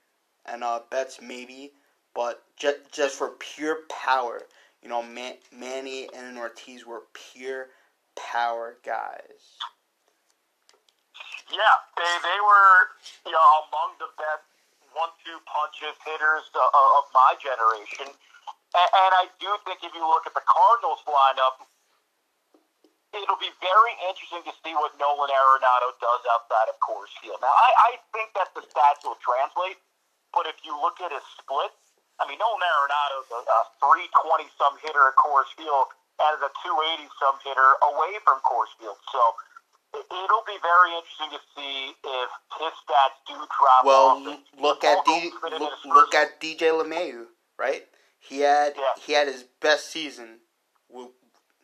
[0.53, 1.73] and uh, Betts maybe,
[2.15, 4.43] but just just for pure power,
[4.83, 7.69] you know, Man- Manny and Ortiz were pure
[8.17, 9.59] power guys.
[11.51, 12.75] Yeah, they they were
[13.27, 14.45] you know among the best
[14.93, 20.27] one-two punches hitters uh, of my generation, and, and I do think if you look
[20.27, 21.65] at the Cardinals lineup,
[23.15, 27.41] it'll be very interesting to see what Nolan Arenado does outside of Coors Field.
[27.41, 29.81] Now, I, I think that the stats will translate,
[30.33, 31.73] but if you look at his split,
[32.19, 35.89] I mean, Nolan Arenado's a, a 320 some hitter at Coors Field
[36.19, 38.99] and is a 280 some hitter away from Coors Field.
[39.15, 39.23] So
[39.95, 44.39] it'll be very interesting to see if his stats do drop well, off.
[44.59, 47.87] look at D, look, look at DJ LeMahieu, right?
[48.19, 48.99] He had yeah.
[48.99, 50.43] he had his best season,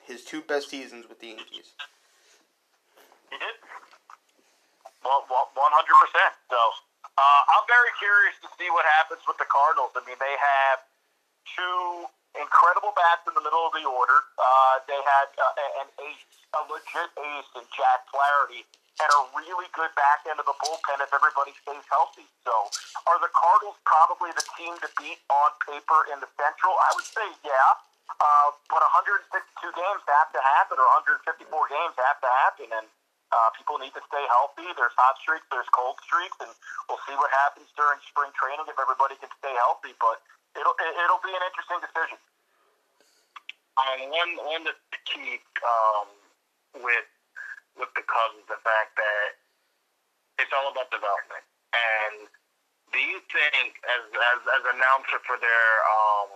[0.06, 1.74] his two best seasons with the Yankees.
[3.30, 3.58] He did.
[5.02, 6.32] Well, one hundred percent.
[6.48, 6.56] So
[7.14, 9.94] uh, I'm very curious to see what happens with the Cardinals.
[9.94, 10.82] I mean, they have
[11.46, 14.18] two incredible bats in the middle of the order.
[14.34, 16.26] Uh, they had uh, an ace,
[16.58, 18.66] a legit ace in Jack Flaherty,
[18.98, 22.26] and a really good back end of the bullpen if everybody stays healthy.
[22.42, 22.54] So,
[23.06, 26.74] are the Cardinals probably the team to beat on paper in the Central?
[26.74, 27.70] I would say, yeah.
[28.04, 29.30] Uh, but 162
[29.74, 32.86] games have to happen, or 154 games have to happen, and
[33.34, 34.70] uh, people need to stay healthy.
[34.78, 36.50] There's hot streaks, there's cold streaks, and
[36.86, 39.98] we'll see what happens during spring training if everybody can stay healthy.
[39.98, 40.22] But
[40.54, 42.18] it'll it'll be an interesting decision.
[43.74, 46.06] Um, one one the key um,
[46.78, 47.10] with
[47.74, 49.28] with the Cubs is the fact that
[50.38, 51.42] it's all about development.
[51.74, 52.30] And
[52.94, 56.30] do you think, as as as announcer for their um,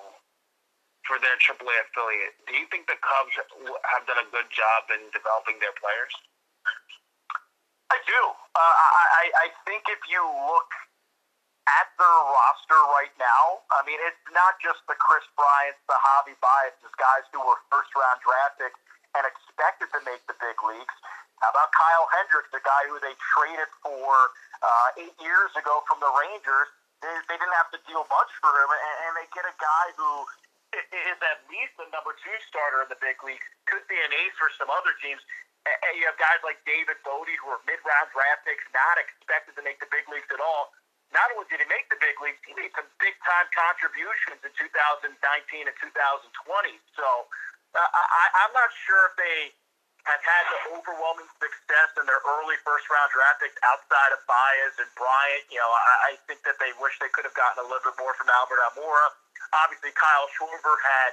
[1.07, 5.07] for their AAA affiliate, do you think the Cubs have done a good job in
[5.15, 6.11] developing their players?
[7.89, 8.23] I do.
[8.53, 10.71] Uh, I I think if you look
[11.69, 16.37] at their roster right now, I mean, it's not just the Kris Bryants, the Javi
[16.41, 18.81] Baez's, guys who were first round draft picks
[19.17, 20.97] and expected to make the big leagues.
[21.41, 24.13] How about Kyle Hendricks, the guy who they traded for
[24.61, 26.69] uh, eight years ago from the Rangers?
[26.99, 29.87] They, they didn't have to deal much for him, and, and they get a guy
[29.95, 30.27] who
[30.75, 34.37] is at least the number two starter in the big leagues, could be an ace
[34.37, 35.23] for some other teams.
[35.67, 39.63] And you have guys like David Bote, who are mid-round draft picks, not expected to
[39.67, 40.73] make the big leagues at all
[41.13, 44.53] not only did he make the big leagues, he made some big time contributions in
[44.53, 46.77] 2019 and 2020.
[46.93, 47.09] So
[47.73, 49.39] uh, I, I'm not sure if they
[50.05, 54.75] have had the overwhelming success in their early first round draft picks outside of Baez
[54.81, 55.45] and Bryant.
[55.53, 57.97] You know, I, I think that they wish they could have gotten a little bit
[58.01, 59.07] more from Albert Almora.
[59.65, 61.11] Obviously, Kyle Schwarber had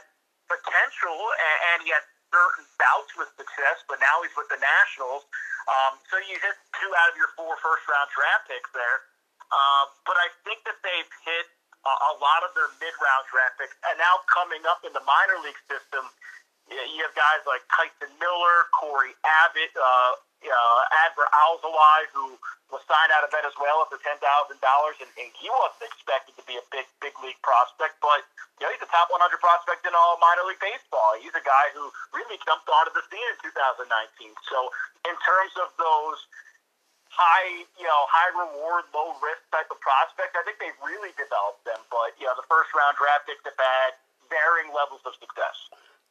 [0.47, 2.03] potential and, and he had
[2.35, 5.23] certain bouts with success, but now he's with the Nationals.
[5.71, 9.07] Um, so you hit two out of your four first round draft picks there.
[9.47, 11.47] Uh, but I think that they've hit
[11.87, 15.37] a, a lot of their mid-round draft picks, and now coming up in the minor
[15.45, 16.01] league system,
[16.65, 19.13] you have guys like Tyson Miller, Cory
[19.45, 20.11] Abbott, uh,
[20.47, 22.37] uh, Adbert Alzolay, who
[22.73, 26.57] was signed out of Venezuela for ten thousand dollars, and he wasn't expected to be
[26.57, 28.25] a big big league prospect, but
[28.57, 31.17] you know he's a top 100 prospect in all minor league baseball.
[31.19, 34.33] He's a guy who really jumped onto the scene in 2019.
[34.49, 34.57] So
[35.05, 36.19] in terms of those
[37.15, 40.35] high, you know, high reward, low risk type of prospect.
[40.35, 41.79] I think they've really developed them.
[41.87, 43.95] But you know, the first round draft picks have had
[44.27, 45.55] varying levels of success.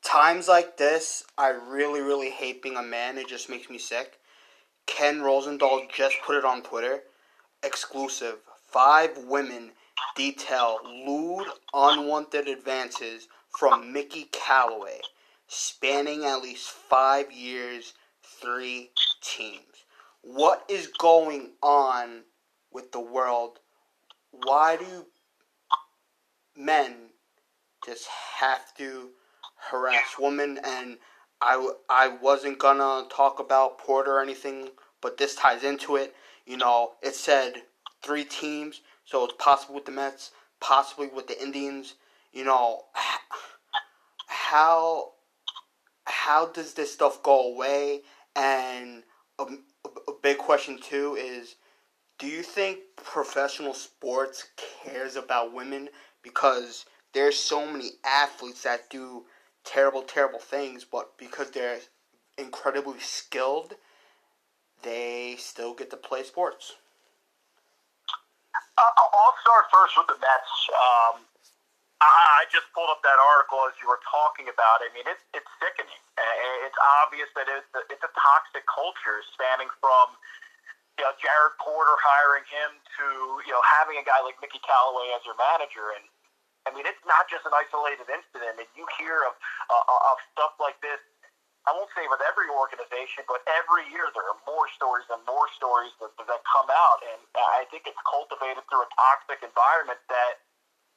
[0.00, 3.16] Times like this, I really, really hate being a man.
[3.16, 4.20] It just makes me sick.
[4.86, 7.00] Ken Rosenthal just put it on Twitter.
[7.62, 8.38] Exclusive.
[8.68, 9.72] Five women
[10.16, 15.00] detail lewd, unwanted advances from Mickey Callaway,
[15.46, 18.90] spanning at least five years, three
[19.22, 19.74] teams
[20.24, 22.22] what is going on
[22.72, 23.58] with the world?
[24.30, 25.06] Why do
[26.56, 27.10] men
[27.84, 29.10] just have to
[29.70, 30.58] harass women?
[30.64, 30.96] And
[31.44, 34.70] I, I wasn't gonna talk about Porter or anything,
[35.02, 36.14] but this ties into it.
[36.46, 37.62] You know, it said
[38.02, 40.30] three teams, so it's possible with the Mets,
[40.60, 41.94] possibly with the Indians.
[42.32, 42.84] You know,
[44.26, 45.12] how
[46.06, 48.00] how does this stuff go away?
[48.34, 49.02] And
[49.38, 49.64] um,
[50.08, 51.56] a big question too is
[52.18, 54.46] do you think professional sports
[54.82, 55.90] cares about women
[56.22, 59.24] because there's so many athletes that do
[59.64, 61.78] terrible terrible things but because they're
[62.38, 63.74] incredibly skilled
[64.82, 66.74] they still get to play sports
[68.74, 70.52] uh, I'll start first with the Mets.
[70.74, 71.22] Um,
[72.02, 74.82] I, just pulled up that article as you were talking about.
[74.82, 76.02] I mean, it's it's sickening.
[76.66, 80.18] It's obvious that it's a, it's a toxic culture spanning from
[80.98, 83.06] you know, Jared Porter hiring him to,
[83.42, 85.94] you know, having a guy like Mickey Callaway as your manager.
[85.98, 86.06] And,
[86.64, 88.56] I mean, it's not just an isolated incident.
[88.56, 89.36] And you hear of,
[89.68, 91.00] uh, of stuff like this,
[91.64, 95.48] I won't say with every organization, but every year there are more stories and more
[95.56, 97.00] stories that, that come out.
[97.08, 97.20] And
[97.56, 100.44] I think it's cultivated through a toxic environment that,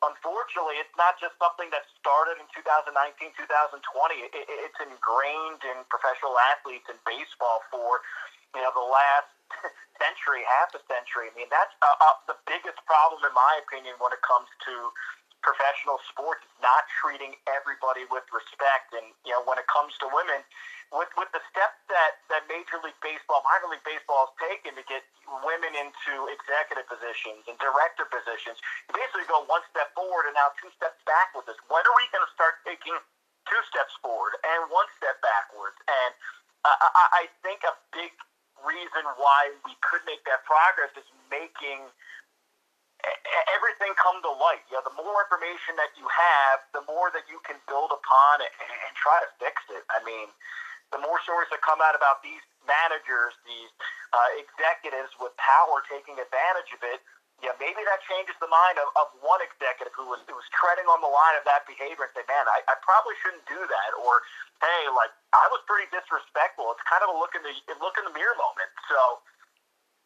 [0.04, 4.28] unfortunately, it's not just something that started in 2019, 2020.
[4.28, 8.04] It, it's ingrained in professional athletes in baseball for,
[8.52, 9.32] you know, the last
[10.04, 11.32] century, half a century.
[11.32, 14.92] I mean, that's uh, uh, the biggest problem, in my opinion, when it comes to
[15.46, 18.94] professional sports not treating everybody with respect.
[18.94, 20.42] And you know, when it comes to women,
[20.92, 24.84] with with the steps that that Major League Baseball, minor league baseball has taken to
[24.88, 25.04] get
[25.44, 28.58] women into executive positions and director positions,
[28.88, 31.60] you basically go one step forward and now two steps back with this.
[31.68, 32.96] When are we going to start taking
[33.48, 35.76] two steps forward and one step backwards?
[35.88, 36.12] And
[36.64, 38.16] uh, I, I think a big
[38.66, 41.84] reason why we could make that progress is making
[43.56, 44.64] everything come to light.
[44.72, 48.52] Know, the more information that you have, the more that you can build upon it
[48.60, 49.84] and try to fix it.
[49.90, 50.30] I mean,
[50.92, 53.72] the more stories that come out about these managers, these
[54.16, 57.00] uh, executives with power taking advantage of it,
[57.46, 60.90] yeah, maybe that changes the mind of, of one executive who was who was treading
[60.90, 63.90] on the line of that behavior and say, man, I, I probably shouldn't do that.
[64.02, 64.26] Or,
[64.58, 66.74] hey, like I was pretty disrespectful.
[66.74, 68.74] It's kind of a look in the look in the mirror moment.
[68.90, 69.22] So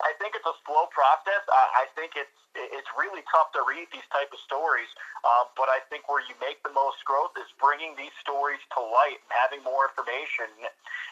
[0.02, 1.43] I think it's a slow process.
[1.49, 4.89] I, I think it's it's really tough to read these type of stories.
[5.24, 8.80] Um, but I think where you make the most growth is bringing these stories to
[8.82, 10.49] light and having more information,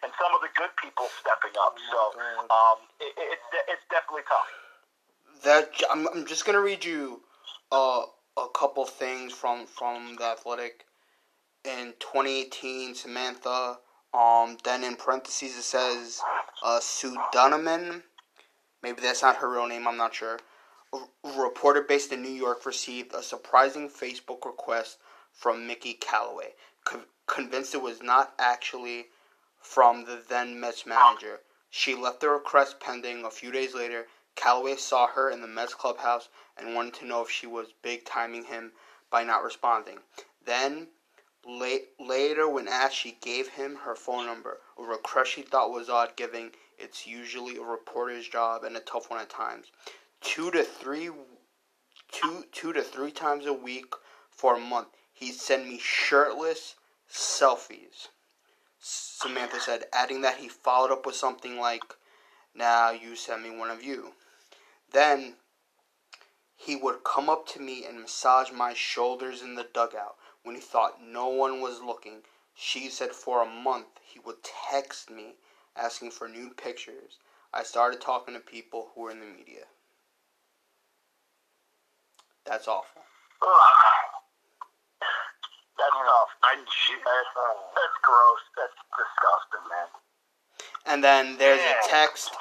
[0.04, 1.78] and some of the good people stepping up.
[1.78, 4.50] Oh so um, it, it's it's definitely tough.
[5.46, 7.22] That I'm, I'm just gonna read you
[7.72, 8.04] uh,
[8.38, 10.86] a couple things from from the Athletic
[11.64, 12.96] in 2018.
[12.96, 13.80] Samantha.
[14.12, 16.20] Um, then in parentheses it says
[16.64, 18.02] uh, Sue Donovan
[18.84, 20.40] maybe that's not her real name, I'm not sure.
[20.94, 21.00] A
[21.40, 24.98] reporter based in New York received a surprising Facebook request
[25.32, 26.54] from Mickey Callaway,
[26.84, 29.08] co- convinced it was not actually
[29.62, 31.42] from the then Mets manager.
[31.70, 33.24] She left the request pending.
[33.24, 37.22] A few days later, Callaway saw her in the Mets clubhouse and wanted to know
[37.22, 38.72] if she was big timing him
[39.12, 40.00] by not responding.
[40.46, 40.88] Then,
[41.46, 45.90] late, later, when asked, she gave him her phone number, a request she thought was
[45.90, 49.68] odd, giving it's usually a reporter's job and a tough one at times.
[50.22, 51.10] Two to three,
[52.12, 53.94] two two to three times a week
[54.30, 56.76] for a month, he'd send me shirtless
[57.12, 58.08] selfies.
[58.80, 61.96] Samantha said, adding that he followed up with something like,
[62.54, 64.14] "Now you send me one of you."
[64.92, 65.36] Then
[66.56, 70.62] he would come up to me and massage my shoulders in the dugout when he
[70.62, 72.24] thought no one was looking.
[72.54, 75.36] She said for a month he would text me
[75.80, 77.18] asking for nude pictures,
[77.54, 79.66] I started talking to people who were in the media.
[82.46, 83.02] That's awful.
[85.78, 86.30] That's tough.
[87.06, 87.36] That's,
[87.76, 88.44] that's gross.
[88.58, 89.88] That's disgusting, man.
[90.86, 92.32] And then there's a text.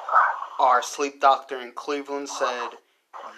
[0.58, 2.70] Our sleep doctor in Cleveland said,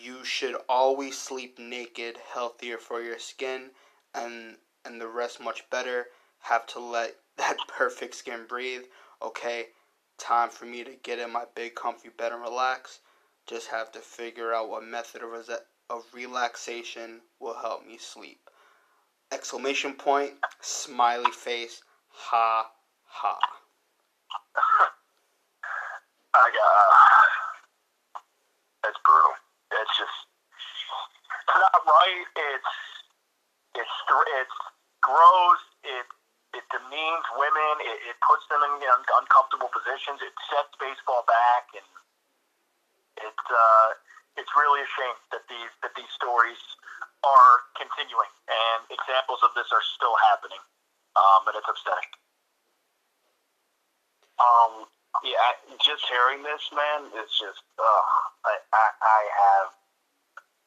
[0.00, 3.70] "You should always sleep naked, healthier for your skin,
[4.14, 6.06] and and the rest much better.
[6.40, 8.84] Have to let that perfect skin breathe.
[9.22, 9.66] Okay,
[10.20, 13.00] time for me to get in my big comfy bed and relax.
[13.46, 15.50] Just have to figure out what method of,
[15.88, 18.48] of relaxation will help me sleep.
[19.32, 22.70] Exclamation point, smiley face, ha
[23.04, 23.38] ha.
[26.34, 26.70] I got.
[26.70, 26.94] Uh,
[28.82, 29.34] that's brutal.
[29.72, 30.18] It's just.
[31.42, 32.24] It's not right.
[32.36, 32.72] It's.
[33.74, 33.96] It's.
[34.40, 34.56] It's
[35.02, 35.62] gross.
[35.82, 36.19] It's
[36.54, 37.74] it demeans women.
[37.84, 40.22] It, it puts them in un- uncomfortable positions.
[40.22, 41.88] It sets baseball back, and
[43.22, 43.88] it's uh,
[44.38, 46.60] it's really a shame that these that these stories
[47.22, 50.60] are continuing, and examples of this are still happening,
[51.16, 52.10] um, it's upsetting.
[54.40, 54.88] Um,
[55.20, 55.52] yeah,
[55.84, 58.04] just hearing this, man, it's just, uh,
[58.48, 59.68] I, I, I have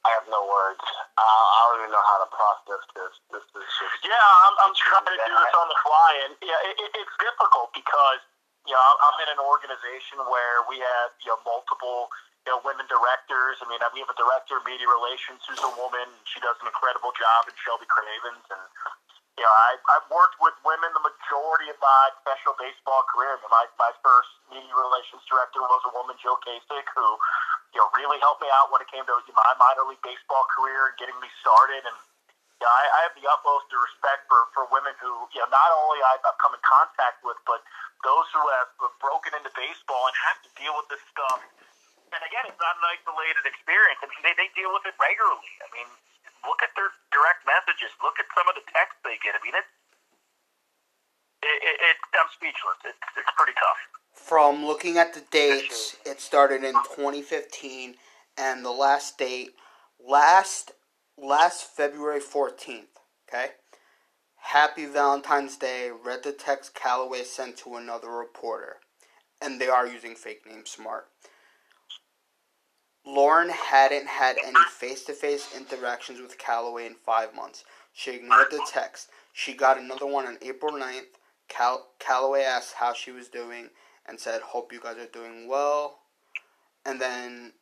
[0.04, 0.84] I have no words.
[1.16, 3.14] Uh, I don't even know how to process this.
[3.32, 4.04] This is just.
[4.04, 7.16] Yeah, I'm, I'm trying to do this on the fly, and yeah, it, it, it's
[7.24, 8.20] difficult because
[8.68, 12.12] you know I'm in an organization where we have you know multiple
[12.44, 13.64] you know women directors.
[13.64, 16.12] I mean, we have a director of media relations who's a woman.
[16.28, 18.64] She does an incredible job, and Shelby Cravens, and
[19.40, 23.40] you know I I've worked with women the majority of my professional baseball career.
[23.40, 27.08] I mean, my my first media relations director was a woman, Joe Kasich, who
[27.74, 30.94] you know, really helped me out when it came to my minor league baseball career
[30.94, 31.82] and getting me started.
[31.84, 31.98] And
[32.62, 35.70] you know, I, I have the utmost respect for, for women who, you know, not
[35.74, 37.66] only I've, I've come in contact with, but
[38.06, 38.70] those who have
[39.02, 41.42] broken into baseball and have to deal with this stuff
[42.14, 43.98] and again, it's not an isolated experience.
[44.06, 45.54] I mean, they, they deal with it regularly.
[45.66, 45.90] I mean,
[46.46, 47.90] look at their direct messages.
[48.06, 49.34] Look at some of the texts they get.
[49.34, 49.74] I mean, it's
[51.44, 52.80] it, it, it, I'm speechless.
[52.86, 53.80] It's, it's pretty tough.
[54.14, 57.96] From looking at the dates, it started in 2015,
[58.38, 59.52] and the last date,
[60.00, 60.72] last
[61.18, 62.94] last February 14th.
[63.30, 63.52] Okay.
[64.38, 65.90] Happy Valentine's Day.
[65.90, 68.78] Read the text Callaway sent to another reporter,
[69.42, 70.70] and they are using fake names.
[70.70, 71.06] Smart.
[73.06, 77.66] Lauren hadn't had any face-to-face interactions with Callaway in five months.
[77.92, 79.10] She ignored the text.
[79.34, 81.18] She got another one on April 9th.
[81.56, 83.70] Cal- Callaway asked how she was doing
[84.06, 86.00] and said, "Hope you guys are doing well."
[86.86, 87.54] And then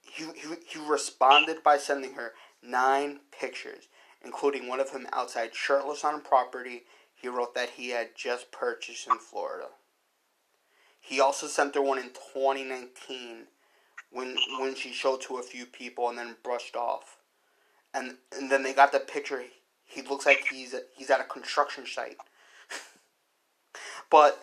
[0.00, 2.32] he, he, he responded by sending her
[2.62, 3.88] nine pictures,
[4.24, 6.84] including one of him outside shirtless on a property
[7.22, 9.68] he wrote that he had just purchased in Florida.
[11.00, 13.46] He also sent her one in 2019
[14.10, 17.18] when when she showed to a few people and then brushed off.
[17.94, 19.44] And and then they got the picture.
[19.84, 22.16] He looks like he's he's at a construction site.
[24.12, 24.38] But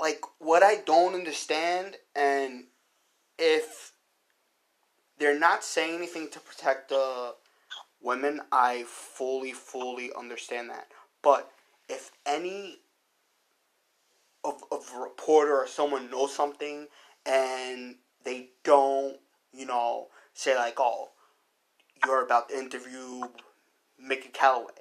[0.00, 2.64] like what I don't understand and
[3.38, 3.92] if
[5.18, 7.36] they're not saying anything to protect the
[8.02, 10.88] women, I fully fully understand that.
[11.22, 11.50] But
[11.88, 12.80] if any
[14.44, 16.88] of, of a reporter or someone knows something
[17.24, 17.94] and
[18.24, 19.16] they don't,
[19.52, 21.10] you know, say like, oh,
[22.04, 23.22] you're about to interview
[23.98, 24.72] Mickey Callaway.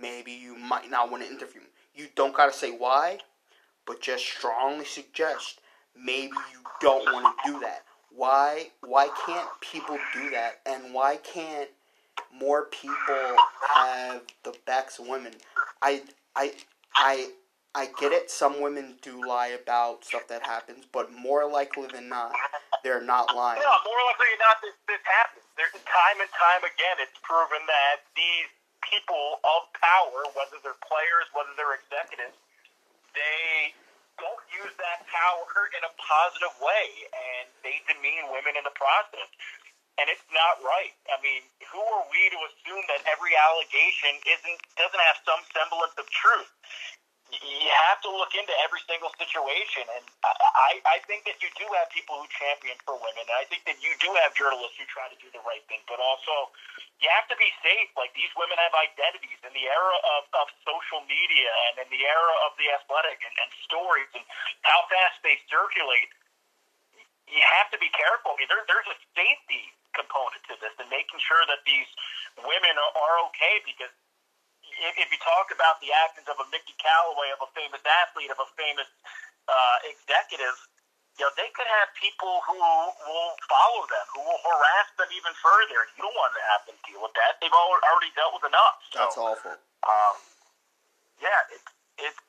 [0.00, 1.68] Maybe you might not want to interview him.
[1.94, 3.18] You don't gotta say why,
[3.86, 5.60] but just strongly suggest
[5.96, 7.84] maybe you don't want to do that.
[8.14, 10.60] Why why can't people do that?
[10.66, 11.70] And why can't
[12.32, 13.36] more people
[13.74, 15.32] have the backs of women?
[15.82, 16.02] I
[16.34, 16.52] I
[16.94, 17.30] I
[17.76, 18.32] I get it.
[18.32, 22.32] Some women do lie about stuff that happens, but more likely than not,
[22.80, 23.60] they're not lying.
[23.60, 25.44] No, more likely than not, this, this happens.
[25.60, 28.48] There's time and time again, it's proven that these
[28.80, 32.40] people of power, whether they're players, whether they're executives,
[33.16, 33.72] they
[34.20, 39.28] don't use that power in a positive way, and they demean women in the process.
[39.96, 40.92] And it's not right.
[41.08, 41.40] I mean,
[41.72, 46.52] who are we to assume that every allegation isn't doesn't have some semblance of truth?
[47.42, 49.84] You have to look into every single situation.
[49.92, 53.24] And I, I think that you do have people who champion for women.
[53.26, 55.84] And I think that you do have journalists who try to do the right thing.
[55.84, 56.54] But also,
[57.02, 57.92] you have to be safe.
[57.98, 62.02] Like these women have identities in the era of, of social media and in the
[62.04, 64.24] era of the athletic and, and stories and
[64.64, 66.08] how fast they circulate.
[67.26, 68.32] You have to be careful.
[68.32, 71.88] I mean, there, there's a safety component to this and making sure that these
[72.38, 73.90] women are, are okay because
[74.76, 78.40] if you talk about the actions of a Mickey Callaway, of a famous athlete, of
[78.40, 78.88] a famous
[79.48, 80.56] uh, executive,
[81.16, 85.32] you know, they could have people who will follow them, who will harass them even
[85.40, 85.88] further.
[85.96, 87.40] You don't want to have them deal with that.
[87.40, 88.76] They've already dealt with enough.
[88.92, 89.56] So, That's awful.
[89.56, 90.16] Um,
[91.16, 92.20] yeah, it's it's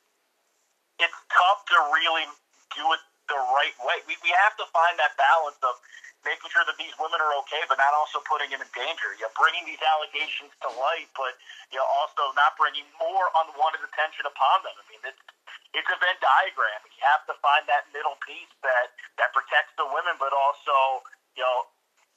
[0.96, 2.24] it's tough to really
[2.72, 4.00] do it the right way.
[4.08, 5.76] We we have to find that balance of
[6.26, 9.14] making sure that these women are okay, but not also putting them in danger.
[9.16, 11.36] You know, bringing these allegations to light, but
[11.70, 14.74] you know, also not bringing more unwanted attention upon them.
[14.74, 15.22] I mean, it's
[15.76, 18.88] it's a Venn diagram, you have to find that middle piece that
[19.20, 21.04] that protects the women, but also
[21.36, 21.68] you know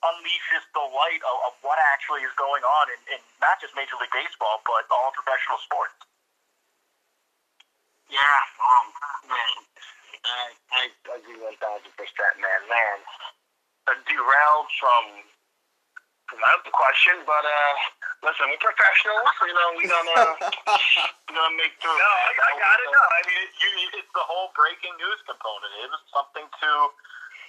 [0.01, 3.93] unleashes the light of, of what actually is going on in, in not just Major
[4.01, 5.93] League Baseball, but all professional sports.
[8.09, 8.88] Yeah, um,
[9.30, 9.55] man,
[10.26, 10.82] I I
[11.17, 12.61] agree one thousand percent, man.
[12.69, 12.97] Man,
[13.89, 15.26] uh, derailed from
[16.32, 17.74] from the question, but uh,
[18.24, 19.28] listen, we're professionals.
[19.43, 20.19] You know, we gonna
[21.28, 21.97] we gonna make through.
[21.97, 22.88] No, I, I got it.
[22.88, 23.69] No, I mean, it, you,
[23.99, 25.72] it's the whole breaking news component.
[25.84, 26.72] It was something to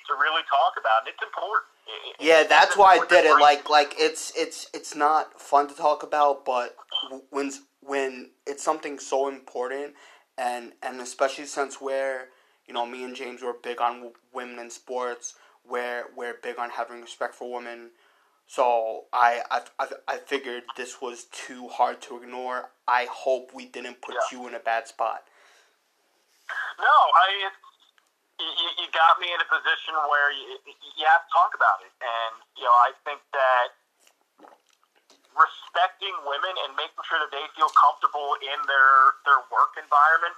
[0.09, 1.71] to really talk about, and it's important.
[1.87, 3.39] It, yeah, that's why I did it.
[3.39, 6.75] Like, like it's it's it's not fun to talk about, but
[7.31, 9.95] when when it's something so important,
[10.39, 12.29] and and especially since we're
[12.73, 15.35] you know me and James were big on women in sports
[15.69, 17.91] we're we're big on having respect for women.
[18.47, 22.71] So I I, I, I figured this was too hard to ignore.
[22.89, 24.39] I hope we didn't put yeah.
[24.39, 25.23] you in a bad spot.
[26.81, 27.51] No, I
[28.41, 30.59] you, you got me in a position where you,
[30.99, 33.69] you have to talk about it, and you know I think that
[35.33, 40.35] respecting women and making sure that they feel comfortable in their their work environment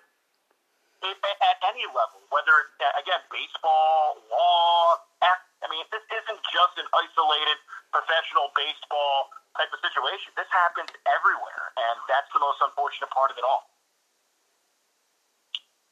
[1.13, 7.59] at any level, whether it's, again baseball, law, I mean, this isn't just an isolated
[7.89, 10.33] professional baseball type of situation.
[10.37, 13.65] This happens everywhere, and that's the most unfortunate part of it all.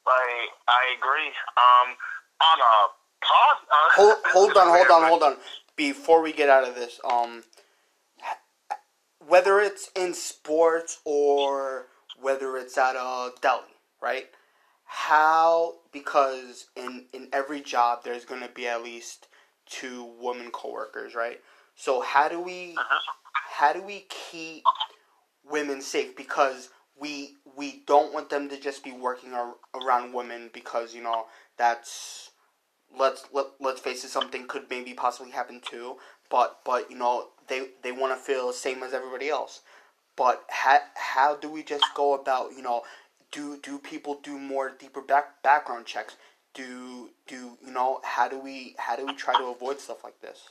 [0.04, 1.30] I I agree.
[1.56, 1.96] Um,
[2.42, 2.74] on a
[3.22, 3.62] Pause.
[3.70, 5.36] Uh, hold, hold on, hold on, hold on.
[5.76, 7.44] Before we get out of this, um,
[9.26, 11.86] whether it's in sports or
[12.20, 13.62] whether it's at a deli,
[14.00, 14.26] right?
[14.94, 19.26] How because in in every job there's going to be at least
[19.66, 21.40] two women coworkers, right?
[21.74, 23.00] So how do we uh-huh.
[23.32, 24.64] how do we keep
[25.50, 26.70] women safe because
[27.00, 31.26] we we don't want them to just be working ar- around women because you know
[31.56, 32.30] that's
[32.98, 35.96] let's let, let's face it something could maybe possibly happen too
[36.30, 39.62] but but you know they they want to feel the same as everybody else
[40.16, 42.82] but how how do we just go about you know
[43.32, 46.16] do do people do more deeper back background checks?
[46.54, 50.20] Do do you know how do we how do we try to avoid stuff like
[50.20, 50.50] this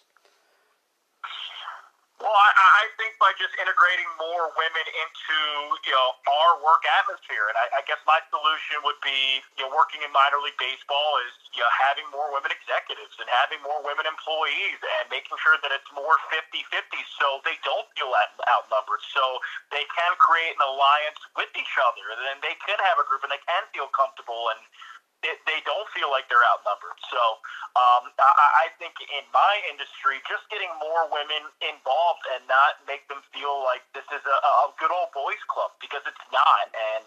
[2.21, 5.39] well, I, I think by just integrating more women into
[5.81, 9.73] you know our work atmosphere, and I, I guess my solution would be you know
[9.73, 13.81] working in minor league baseball is you know having more women executives and having more
[13.81, 16.69] women employees and making sure that it's more 50-50
[17.17, 19.41] so they don't feel out, outnumbered, so
[19.73, 23.25] they can create an alliance with each other, and then they can have a group
[23.25, 24.61] and they can feel comfortable and
[25.21, 26.97] it, they don't feel like they're outnumbered.
[27.09, 27.21] So
[27.77, 33.05] um, I, I think in my industry, just getting more women involved and not make
[33.07, 36.65] them feel like this is a, a good old boys club because it's not.
[36.73, 37.05] And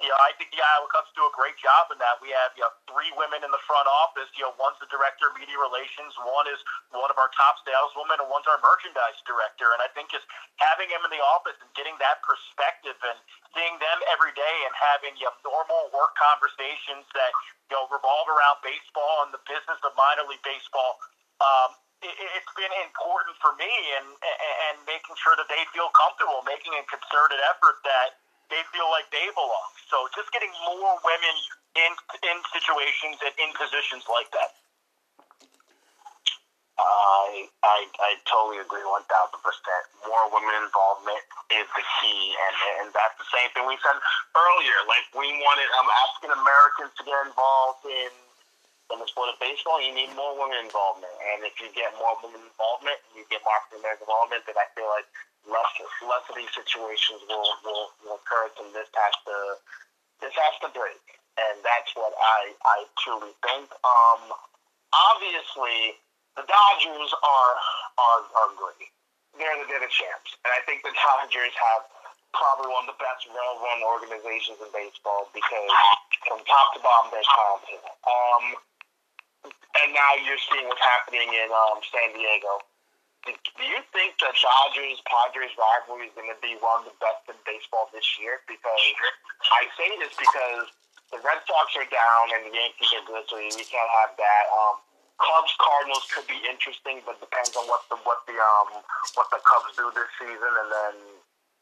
[0.00, 2.16] you know, I think the Iowa Cubs do a great job in that.
[2.24, 4.32] We have you know three women in the front office.
[4.32, 8.16] You know, one's the director of media relations, one is one of our top saleswomen,
[8.24, 9.68] and one's our merchandise director.
[9.76, 10.24] And I think just
[10.56, 13.18] having them in the office and getting that perspective and
[13.52, 17.32] seeing them every day and having you know normal work conversations that
[17.68, 20.96] you know revolve around baseball and the business of minor league baseball.
[21.44, 23.68] Um, it's been important for me
[24.00, 28.16] and and making sure that they feel comfortable, making a concerted effort that
[28.50, 29.70] they feel like they belong.
[29.88, 31.36] So just getting more women
[31.78, 31.90] in
[32.26, 34.54] in situations and in positions like that.
[36.80, 39.84] I I I totally agree one thousand percent.
[40.06, 41.20] More women involvement
[41.52, 43.98] is the key, and and that's the same thing we said
[44.34, 44.78] earlier.
[44.88, 48.10] Like we wanted um, African Americans to get involved in
[48.92, 49.78] in the sport of baseball.
[49.78, 53.54] You need more women involvement, and if you get more women involvement, you get more
[53.58, 54.42] African American involvement.
[54.46, 55.06] Then I feel like
[55.46, 55.72] less
[56.04, 59.36] less of these situations will will, will occur, and this has to
[60.20, 61.04] this has to break,
[61.38, 63.70] and that's what I I truly think.
[63.86, 64.34] Um,
[64.92, 65.96] obviously,
[66.36, 67.54] the Dodgers are
[67.98, 68.90] are are great.
[69.38, 71.86] They're the, they're the champs, and I think the Dodgers have
[72.34, 75.70] probably one of the best well-run organizations in baseball because
[76.26, 77.82] from top to bottom they're talented.
[78.06, 78.44] Um,
[79.44, 82.60] and now you're seeing what's happening in um, San Diego
[83.26, 87.28] do you think the Dodgers Padres rivalry is going to be one of the best
[87.28, 88.40] in baseball this year?
[88.48, 88.80] Because
[89.52, 90.72] I say this because
[91.12, 94.44] the Red Sox are down and the Yankees are good, so we can't have that.
[94.56, 94.80] Um,
[95.20, 98.80] Cubs Cardinals could be interesting, but depends on what the what the um
[99.20, 100.94] what the Cubs do this season, and then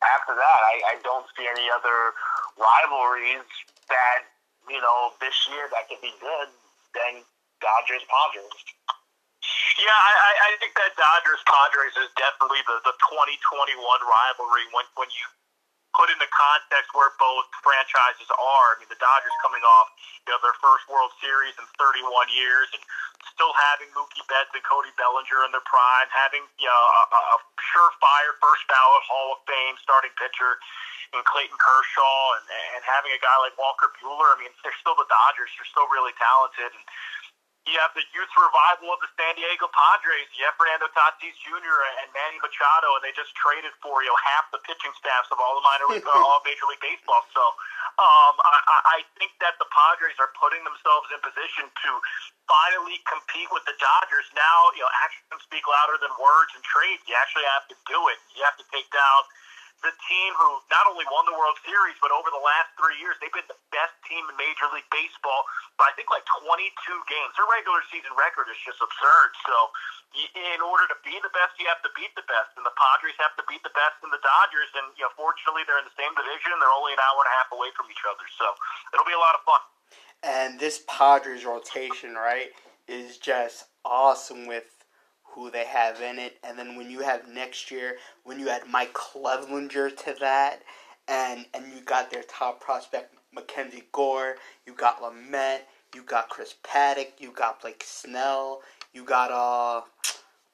[0.07, 2.15] after that, I, I don't see any other
[2.55, 3.51] rivalries
[3.91, 4.31] that
[4.71, 6.55] you know this year that could be good
[6.95, 7.27] than
[7.61, 8.59] Dodgers Padres.
[9.79, 15.07] Yeah, I, I think that Dodgers Padres is definitely the, the 2021 rivalry when when
[15.15, 15.25] you
[15.95, 18.69] put into context where both franchises are.
[18.75, 19.89] I mean, the Dodgers coming off
[20.27, 22.03] you know their first World Series in 31
[22.35, 22.83] years and
[23.35, 26.85] still having Mookie Betts and Cody Bellinger in their prime, having you know
[27.15, 27.39] a, a
[27.71, 30.59] surefire first ballot Hall of Fame starting pitcher
[31.17, 32.45] in Clayton Kershaw and,
[32.77, 34.29] and having a guy like Walker Buehler.
[34.35, 35.49] I mean, they're still the Dodgers.
[35.57, 36.85] They're still really talented and
[37.69, 40.29] you have the youth revival of the San Diego Padres.
[40.35, 41.79] You have Fernando Tatis Jr.
[42.03, 45.39] and Manny Machado, and they just traded for you know half the pitching staffs of
[45.39, 47.23] all the minor league, uh, all Major League Baseball.
[47.37, 47.45] So
[48.01, 51.91] um, I, I think that the Padres are putting themselves in position to
[52.49, 54.27] finally compete with the Dodgers.
[54.33, 57.05] Now, you know, actions speak louder than words and trades.
[57.05, 58.19] You actually have to do it.
[58.33, 59.21] You have to take down
[59.83, 63.15] the team who not only won the World Series, but over the last three years,
[63.23, 65.47] they've been the best team in Major League Baseball
[65.79, 66.69] by I think like 22
[67.09, 67.33] games.
[67.39, 69.31] Their regular season record is just absurd.
[69.47, 69.57] So,
[70.35, 73.17] in order to be the best, you have to beat the best, and the Padres
[73.23, 74.71] have to beat the best in the Dodgers.
[74.75, 76.59] And you know, fortunately, they're in the same division.
[76.59, 78.47] They're only an hour and a half away from each other, so
[78.93, 79.63] it'll be a lot of fun.
[80.27, 82.51] And this Padres rotation, right,
[82.91, 84.78] is just awesome with
[85.31, 88.63] who they have in it, and then when you have next year, when you add
[88.69, 90.63] Mike Clevinger to that,
[91.07, 95.61] and and you got their top prospect Mackenzie Gore, you got Lamet,
[95.95, 98.61] you got Chris Paddack, you got Blake Snell,
[98.93, 99.83] you got uh,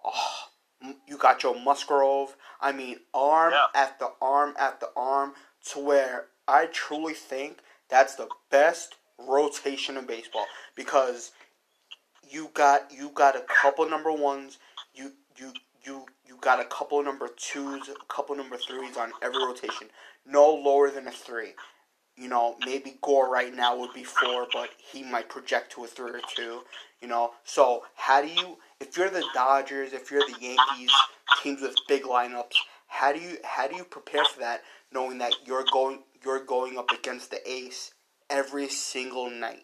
[0.04, 2.36] oh, you got Joe Musgrove.
[2.60, 3.66] I mean, arm yeah.
[3.74, 5.34] after arm after arm,
[5.72, 7.58] to where I truly think
[7.88, 11.32] that's the best rotation in baseball because
[12.34, 14.58] you got you got a couple number ones.
[14.92, 15.52] You you
[15.84, 19.86] you you got a couple number twos, a couple number threes on every rotation.
[20.26, 21.52] No lower than a three.
[22.16, 25.86] You know, maybe Gore right now would be four, but he might project to a
[25.86, 26.62] three or two.
[27.00, 28.58] You know, so how do you?
[28.80, 30.90] If you're the Dodgers, if you're the Yankees,
[31.42, 32.54] teams with big lineups,
[32.88, 34.62] how do you how do you prepare for that,
[34.92, 37.92] knowing that you're going you're going up against the ace
[38.28, 39.63] every single night?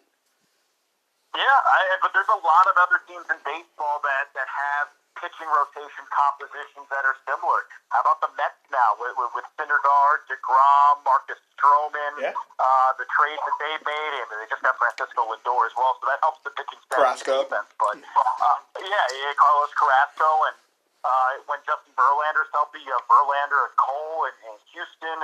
[1.31, 5.47] Yeah, I, but there's a lot of other teams in baseball that, that have pitching
[5.47, 7.67] rotation compositions that are similar.
[7.93, 12.33] How about the Mets now with, with, with Syndergaard, DeGrom, Marcus Stroman, yeah.
[12.57, 16.09] uh, the trades that they made, and they just got Francisco Lindor as well, so
[16.09, 17.45] that helps the pitching staff Carrasco.
[17.45, 17.69] defense.
[17.77, 20.57] But uh, yeah, yeah, Carlos Carrasco, and
[21.05, 25.17] uh, when Justin Verlander's healthy, you have Verlander and Cole and, and Houston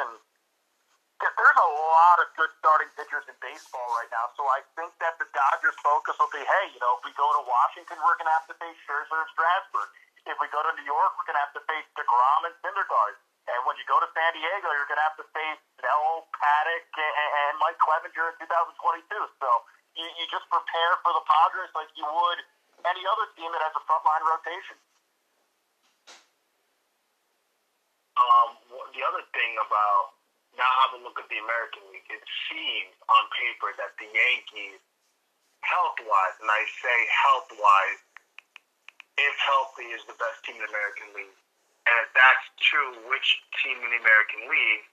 [1.58, 4.30] there's a lot of good starting pitchers in baseball right now.
[4.38, 7.26] So I think that the Dodgers' focus will be, hey, you know, if we go
[7.34, 9.90] to Washington, we're going to have to face Scherzer and Strasburg.
[10.30, 13.18] If we go to New York, we're going to have to face DeGrom and Syndergaard.
[13.50, 16.94] And when you go to San Diego, you're going to have to face Snell, Paddack,
[16.94, 19.08] and, Mike Clevinger in 2022.
[19.42, 19.50] So
[19.98, 22.40] you, you just prepare for the Padres like you would
[22.86, 24.78] any other team that has a frontline rotation.
[28.20, 28.50] Um,
[28.94, 30.17] the other thing about
[30.58, 32.10] now have a look at the American League.
[32.10, 34.82] It seems on paper that the Yankees,
[35.62, 38.02] health wise, and I say health wise,
[39.18, 41.38] if healthy, is the best team in the American League.
[41.88, 44.86] And if that's true, which team in the American League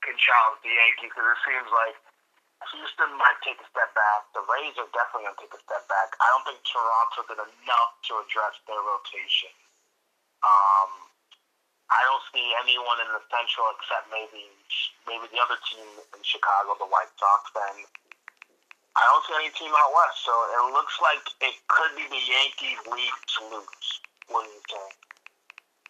[0.00, 1.12] can challenge the Yankees?
[1.12, 1.96] Because it seems like
[2.72, 4.30] Houston might take a step back.
[4.32, 6.16] The Rays are definitely going to take a step back.
[6.16, 9.52] I don't think Toronto did enough to address their rotation.
[10.40, 10.90] Um,
[11.86, 14.50] I don't see anyone in the Central except maybe
[15.06, 17.46] maybe the other team in Chicago, the White Sox.
[17.54, 17.86] And
[18.96, 20.26] I don't see any team out west.
[20.26, 23.88] So it looks like it could be the Yankees' league to lose.
[24.26, 24.92] What do you think?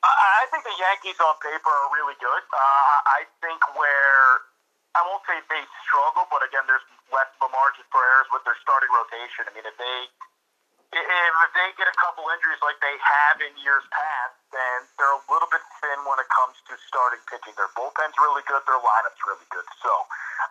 [0.05, 2.43] I think the Yankees on paper are really good.
[2.53, 4.47] Uh, I think where
[4.97, 8.45] I won't say they struggle, but again, there's less of a margin for errors with
[8.45, 9.49] their starting rotation.
[9.49, 9.99] I mean, if they
[10.97, 14.16] if they get a couple injuries like they have in years past,
[14.55, 17.55] then they're a little bit thin when it comes to starting pitching.
[17.59, 19.67] Their bullpen's really good, their lineup's really good.
[19.83, 19.93] So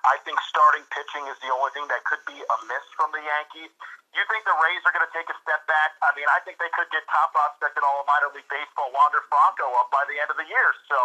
[0.06, 3.22] I think starting pitching is the only thing that could be a miss from the
[3.24, 3.72] Yankees.
[4.16, 6.00] You think the Rays are going to take a step back?
[6.00, 8.88] I mean, I think they could get top prospect in all of minor league baseball,
[8.96, 10.70] Wander Franco, up by the end of the year.
[10.88, 10.96] So,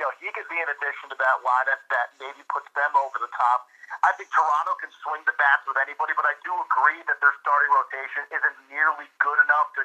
[0.00, 3.20] you know, he could be an addition to that lineup that maybe puts them over
[3.20, 3.68] the top.
[4.00, 7.36] I think Toronto can swing the bats with anybody, but I do agree that their
[7.44, 9.84] starting rotation isn't nearly good enough to,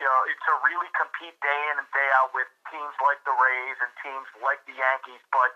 [0.00, 3.78] you know, to really compete day in and day out with teams like the Rays
[3.78, 5.22] and teams like the Yankees.
[5.30, 5.54] But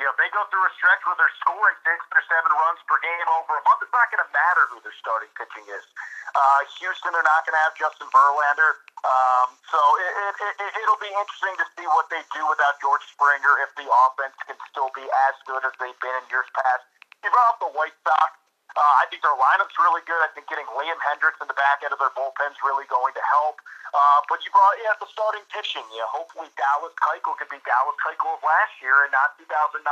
[0.00, 2.96] you know, they go through a stretch where they're scoring six or seven runs per
[3.04, 5.84] game over a month, it's not going to matter who their starting pitching is.
[6.32, 8.80] Uh, Houston are not going to have Justin Verlander.
[9.04, 13.04] Um, so it, it, it, it'll be interesting to see what they do without George
[13.12, 16.88] Springer if the offense can still be as good as they've been in years past.
[17.20, 18.41] You brought up the White Sox.
[18.72, 20.16] Uh, I think their lineup's really good.
[20.24, 23.24] I think getting Liam Hendriks in the back end of their bullpen's really going to
[23.28, 23.60] help.
[23.92, 25.84] Uh, but you brought yeah, the starting pitching.
[25.92, 29.84] Yeah, hopefully Dallas Keuchel can be Dallas Keuchel of last year and not 2019.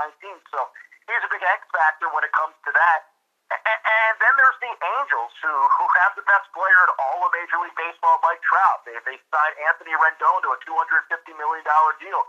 [0.48, 0.64] So
[1.04, 3.12] he's a big X factor when it comes to that.
[3.52, 7.34] And, and then there's the Angels, who who have the best player in all of
[7.34, 8.86] Major League Baseball, Mike Trout.
[8.88, 12.22] They they signed Anthony Rendon to a 250 million dollar deal.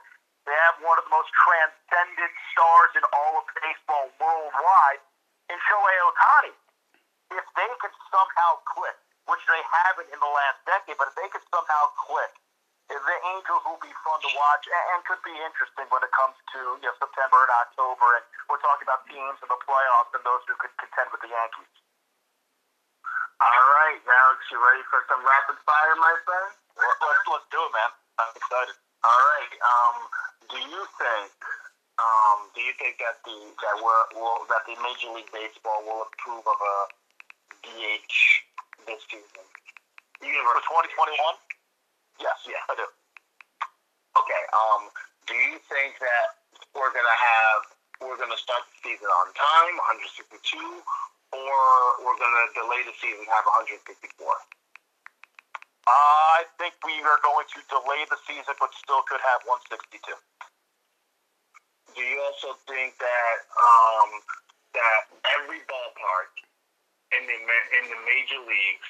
[0.50, 5.06] They have one of the most transcendent stars in all of baseball worldwide
[5.52, 6.54] in Shohei Ohtani.
[7.36, 8.96] If they could somehow click,
[9.28, 12.32] which they haven't in the last decade, but if they could somehow click,
[12.92, 16.60] the Angels will be fun to watch and could be interesting when it comes to
[16.76, 18.20] you know, September and October.
[18.20, 21.32] And we're talking about teams in the playoffs and those who could contend with the
[21.32, 21.72] Yankees.
[23.40, 26.52] All right, now you ready for some rapid fire, my friend?
[26.78, 27.92] Let's let's do it, man.
[28.22, 28.76] I'm excited.
[29.02, 29.54] All right.
[29.66, 29.96] Um,
[30.52, 31.32] do you think
[32.02, 36.10] um, do you think that the that we're, will that the Major League Baseball will
[36.10, 36.76] approve of a
[37.62, 38.18] DH
[38.90, 39.46] this season?
[40.22, 40.58] For
[40.94, 41.18] 2021?
[42.22, 42.86] Yes, yeah, I do.
[42.86, 44.44] Okay.
[44.54, 44.94] Um,
[45.26, 46.28] do you think that
[46.78, 47.62] we're gonna have
[48.02, 50.58] we're gonna start the season on time, 162,
[51.34, 51.58] or
[52.06, 53.82] we're gonna delay the season, have 154?
[55.88, 60.14] I think we are going to delay the season, but still could have 162.
[62.42, 64.10] Also think that um,
[64.74, 65.02] that
[65.38, 66.34] every ballpark
[67.14, 68.90] in the in the major leagues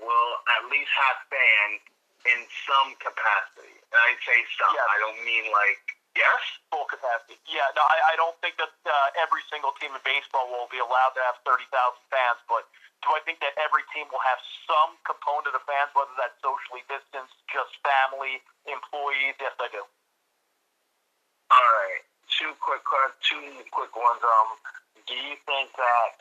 [0.00, 1.84] will at least have fans
[2.32, 3.76] in some capacity?
[3.76, 4.72] And I say some.
[4.72, 4.88] Yes.
[4.88, 5.84] I don't mean like
[6.16, 6.40] Yes.
[6.72, 7.36] Full capacity.
[7.44, 10.80] Yeah, no, I, I don't think that uh, every single team in baseball will be
[10.80, 11.68] allowed to have 30,000
[12.12, 12.68] fans, but
[13.00, 14.36] do I think that every team will have
[14.68, 19.40] some component of fans, whether that's socially distanced, just family, employees?
[19.40, 19.84] Yes, I do.
[22.42, 22.58] All right.
[22.58, 22.82] Two quick,
[23.22, 24.22] two quick ones.
[24.22, 24.58] Um,
[25.06, 26.14] do you think that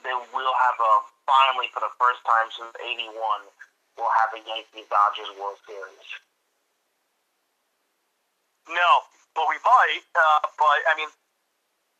[0.00, 0.92] they will have a
[1.28, 3.12] finally for the first time since '81
[4.00, 6.08] will have a Yankees Dodgers World Series?
[8.68, 8.90] No,
[9.36, 10.04] but we might.
[10.16, 11.12] Uh, but I mean,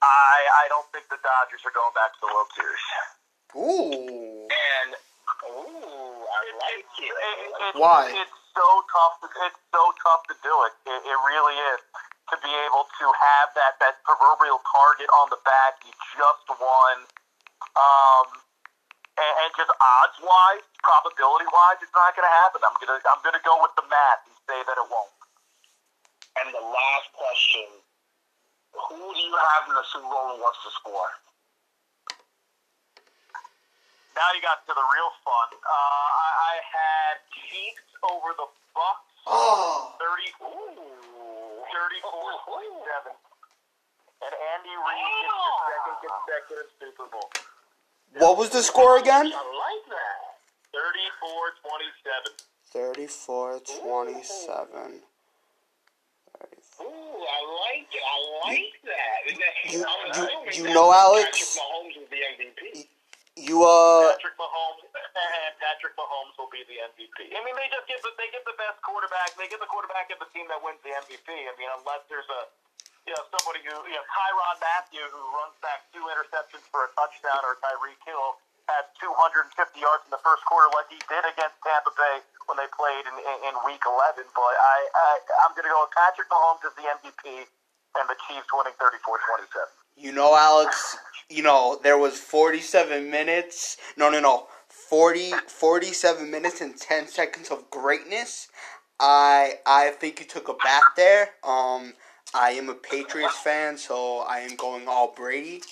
[0.00, 2.86] I I don't think the Dodgers are going back to the World Series.
[3.56, 4.48] Ooh.
[4.48, 4.90] And
[5.44, 7.12] ooh, I like it.
[7.12, 8.08] it, it Why?
[8.08, 9.20] It's so tough.
[9.20, 10.72] To, it's so tough to do it.
[10.88, 11.80] It, it really is
[12.30, 15.78] to be able to have that that proverbial target on the back.
[15.86, 16.96] You just won.
[17.76, 18.26] Um,
[19.16, 22.60] and, and just odds wise, probability wise, it's not going to happen.
[22.64, 25.16] I'm gonna I'm gonna go with the math and say that it won't.
[26.40, 27.64] And the last question:
[28.76, 31.12] Who do you have in the Super Bowl and what's the score?
[34.16, 35.48] Now you got to the real fun.
[35.60, 39.92] Uh, I, I had Chiefs over the Bucs, Oh.
[40.00, 41.15] 30, ooh,
[41.76, 42.08] 34
[42.48, 43.12] 27.
[44.24, 47.28] And Andy Reid gets his second consecutive Super Bowl.
[48.16, 49.28] What was the score again?
[49.28, 50.40] I like that.
[50.72, 52.32] 34 27.
[52.72, 55.04] 34 27.
[56.80, 58.04] Ooh, I like it.
[58.04, 58.16] I
[58.48, 59.20] like that.
[59.72, 60.12] You- I'm
[60.52, 61.56] you- you know, Alex?
[61.56, 62.88] Patrick Mahomes is the MVP.
[63.36, 64.12] You, uh.
[64.16, 65.55] Patrick Mahomes and Patrick Mahomes will
[66.56, 67.36] be the MVP.
[67.36, 69.36] I mean, they just give the, they give the best quarterback.
[69.36, 71.28] They give the quarterback of the team that wins the MVP.
[71.28, 72.42] I mean, unless there's a
[73.04, 76.90] you know somebody who you know Tyrann Mathieu who runs back two interceptions for a
[76.96, 78.40] touchdown, or Tyreek Hill
[78.72, 82.18] has 250 yards in the first quarter, like he did against Tampa Bay
[82.50, 84.26] when they played in, in, in Week 11.
[84.34, 85.10] But I, I
[85.46, 89.70] I'm going to go with Patrick Mahomes as the MVP and the Chiefs winning 34-27.
[89.96, 90.98] You know, Alex,
[91.30, 93.78] you know, there was 47 minutes.
[93.96, 94.48] No, no, no.
[94.88, 98.48] 40, 47 minutes and 10 seconds of greatness.
[99.00, 101.30] I I think you took a bath there.
[101.42, 101.94] Um,
[102.34, 105.62] I am a Patriots fan, so I am going all Brady.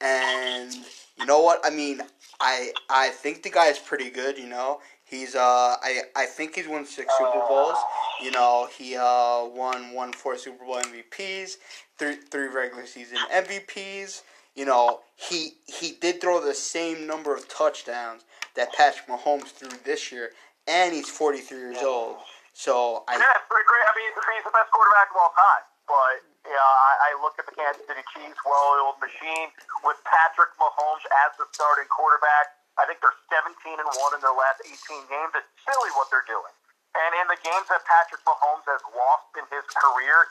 [0.00, 0.72] And
[1.18, 1.60] you know what?
[1.64, 2.00] I mean,
[2.40, 4.38] I I think the guy is pretty good.
[4.38, 7.78] You know, he's uh I I think he's won six Super Bowls.
[8.22, 11.56] You know, he uh won won four Super Bowl MVPs,
[11.98, 14.22] three three regular season MVPs.
[14.54, 18.22] You know, he he did throw the same number of touchdowns
[18.54, 20.30] that Patrick Mahomes threw this year,
[20.66, 22.22] and he's 43 years old.
[22.54, 23.84] So I Yeah, it's pretty great.
[23.86, 25.64] I mean, he's the best quarterback of all time.
[25.90, 29.50] But yeah, I, I look at the Kansas City Chiefs, well-oiled machine
[29.82, 32.56] with Patrick Mahomes as the starting quarterback.
[32.78, 34.74] I think they're 17 and one in their last 18
[35.06, 35.32] games.
[35.34, 36.54] It's silly what they're doing.
[36.94, 40.30] And in the games that Patrick Mahomes has lost in his career,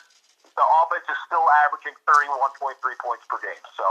[0.51, 3.63] the offense is still averaging 31.3 points per game.
[3.79, 3.85] So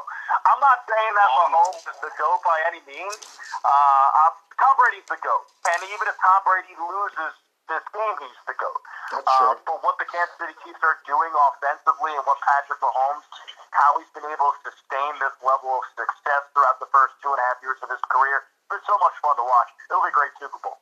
[0.46, 3.18] I'm not saying that Mahomes is the GOAT by any means.
[3.64, 4.30] Uh,
[4.60, 5.44] Tom Brady's the GOAT.
[5.74, 7.34] And even if Tom Brady loses
[7.66, 8.80] this game, he's the GOAT.
[9.10, 13.26] That's Uh, but what the Kansas City Chiefs are doing offensively and what Patrick Mahomes,
[13.74, 17.40] how he's been able to sustain this level of success throughout the first two and
[17.40, 19.70] a half years of his career, it's been so much fun to watch.
[19.90, 20.78] It'll be a great Super Bowl.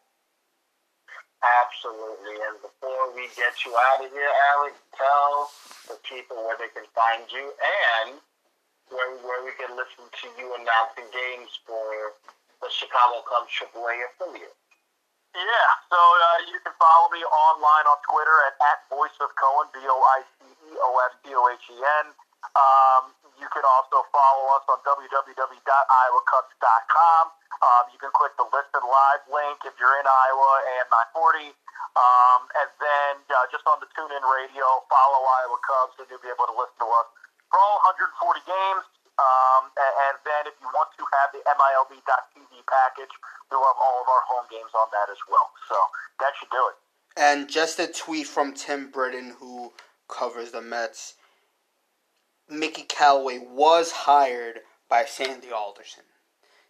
[1.41, 2.37] Absolutely.
[2.37, 5.49] And before we get you out of here, Alex, tell
[5.89, 8.21] the people where they can find you and
[8.93, 12.13] where, where we can listen to you announcing games for
[12.61, 14.53] the Chicago Cubs AAA affiliate.
[15.33, 19.71] Yeah, so uh, you can follow me online on Twitter at, at Voice of Cohen,
[19.71, 22.07] V O I C E O S C O H E N.
[22.59, 27.33] Um, you can also follow us on www.iowacubs.com.
[27.61, 31.57] Um, you can click the Listen Live link if you're in Iowa and 940.
[31.97, 36.29] Um, and then uh, just on the TuneIn Radio, follow Iowa Cubs, and you'll be
[36.31, 37.09] able to listen to us
[37.51, 38.87] for all 140 games.
[39.19, 43.13] Um, and, and then if you want to have the MILB.TV package,
[43.51, 45.53] we'll have all of our home games on that as well.
[45.69, 45.77] So
[46.25, 46.77] that should do it.
[47.19, 49.75] And just a tweet from Tim Britton, who
[50.09, 51.20] covers the Mets.
[52.51, 56.05] Mickey Callaway was hired by Sandy Alderson,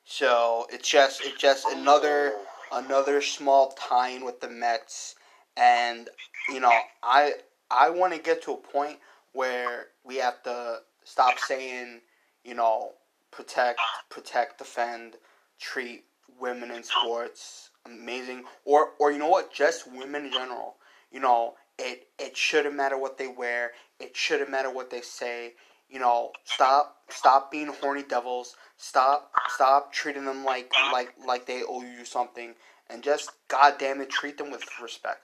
[0.04, 2.34] so it's just it's just another
[2.72, 5.14] another small tie-in with the Mets.
[5.56, 6.08] And
[6.48, 6.72] you know,
[7.02, 7.34] I
[7.70, 8.98] I want to get to a point
[9.32, 12.00] where we have to stop saying,
[12.44, 12.92] you know,
[13.30, 15.16] protect, protect, defend,
[15.58, 16.04] treat
[16.38, 20.76] women in sports amazing, or or you know what, just women in general.
[21.10, 23.72] You know, it it shouldn't matter what they wear.
[23.98, 25.54] It shouldn't matter what they say.
[25.90, 28.54] You know, stop stop being horny devils.
[28.76, 32.54] Stop stop treating them like like like they owe you something,
[32.88, 35.22] and just goddamn it, treat them with respect.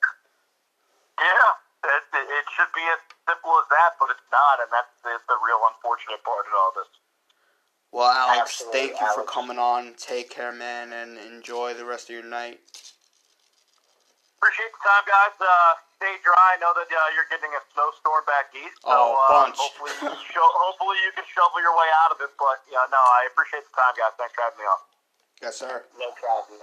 [1.18, 5.16] Yeah, It, it, should be as simple as that, but it's not, and that's the,
[5.32, 6.90] the real unfortunate part of all this.
[7.92, 9.94] Well, Alex, Absolutely, thank you for coming on.
[9.96, 12.60] Take care, man, and enjoy the rest of your night.
[14.46, 15.34] Appreciate the time, guys.
[15.42, 16.54] Uh, stay dry.
[16.54, 20.06] I know that uh, you're getting a snowstorm back east, so Oh, uh, hopefully, you
[20.30, 22.30] sho- hopefully you can shovel your way out of it.
[22.38, 24.14] But yeah, no, I appreciate the time, guys.
[24.14, 24.78] Thanks for having me on.
[25.42, 25.82] Yes, sir.
[25.98, 26.54] No problem.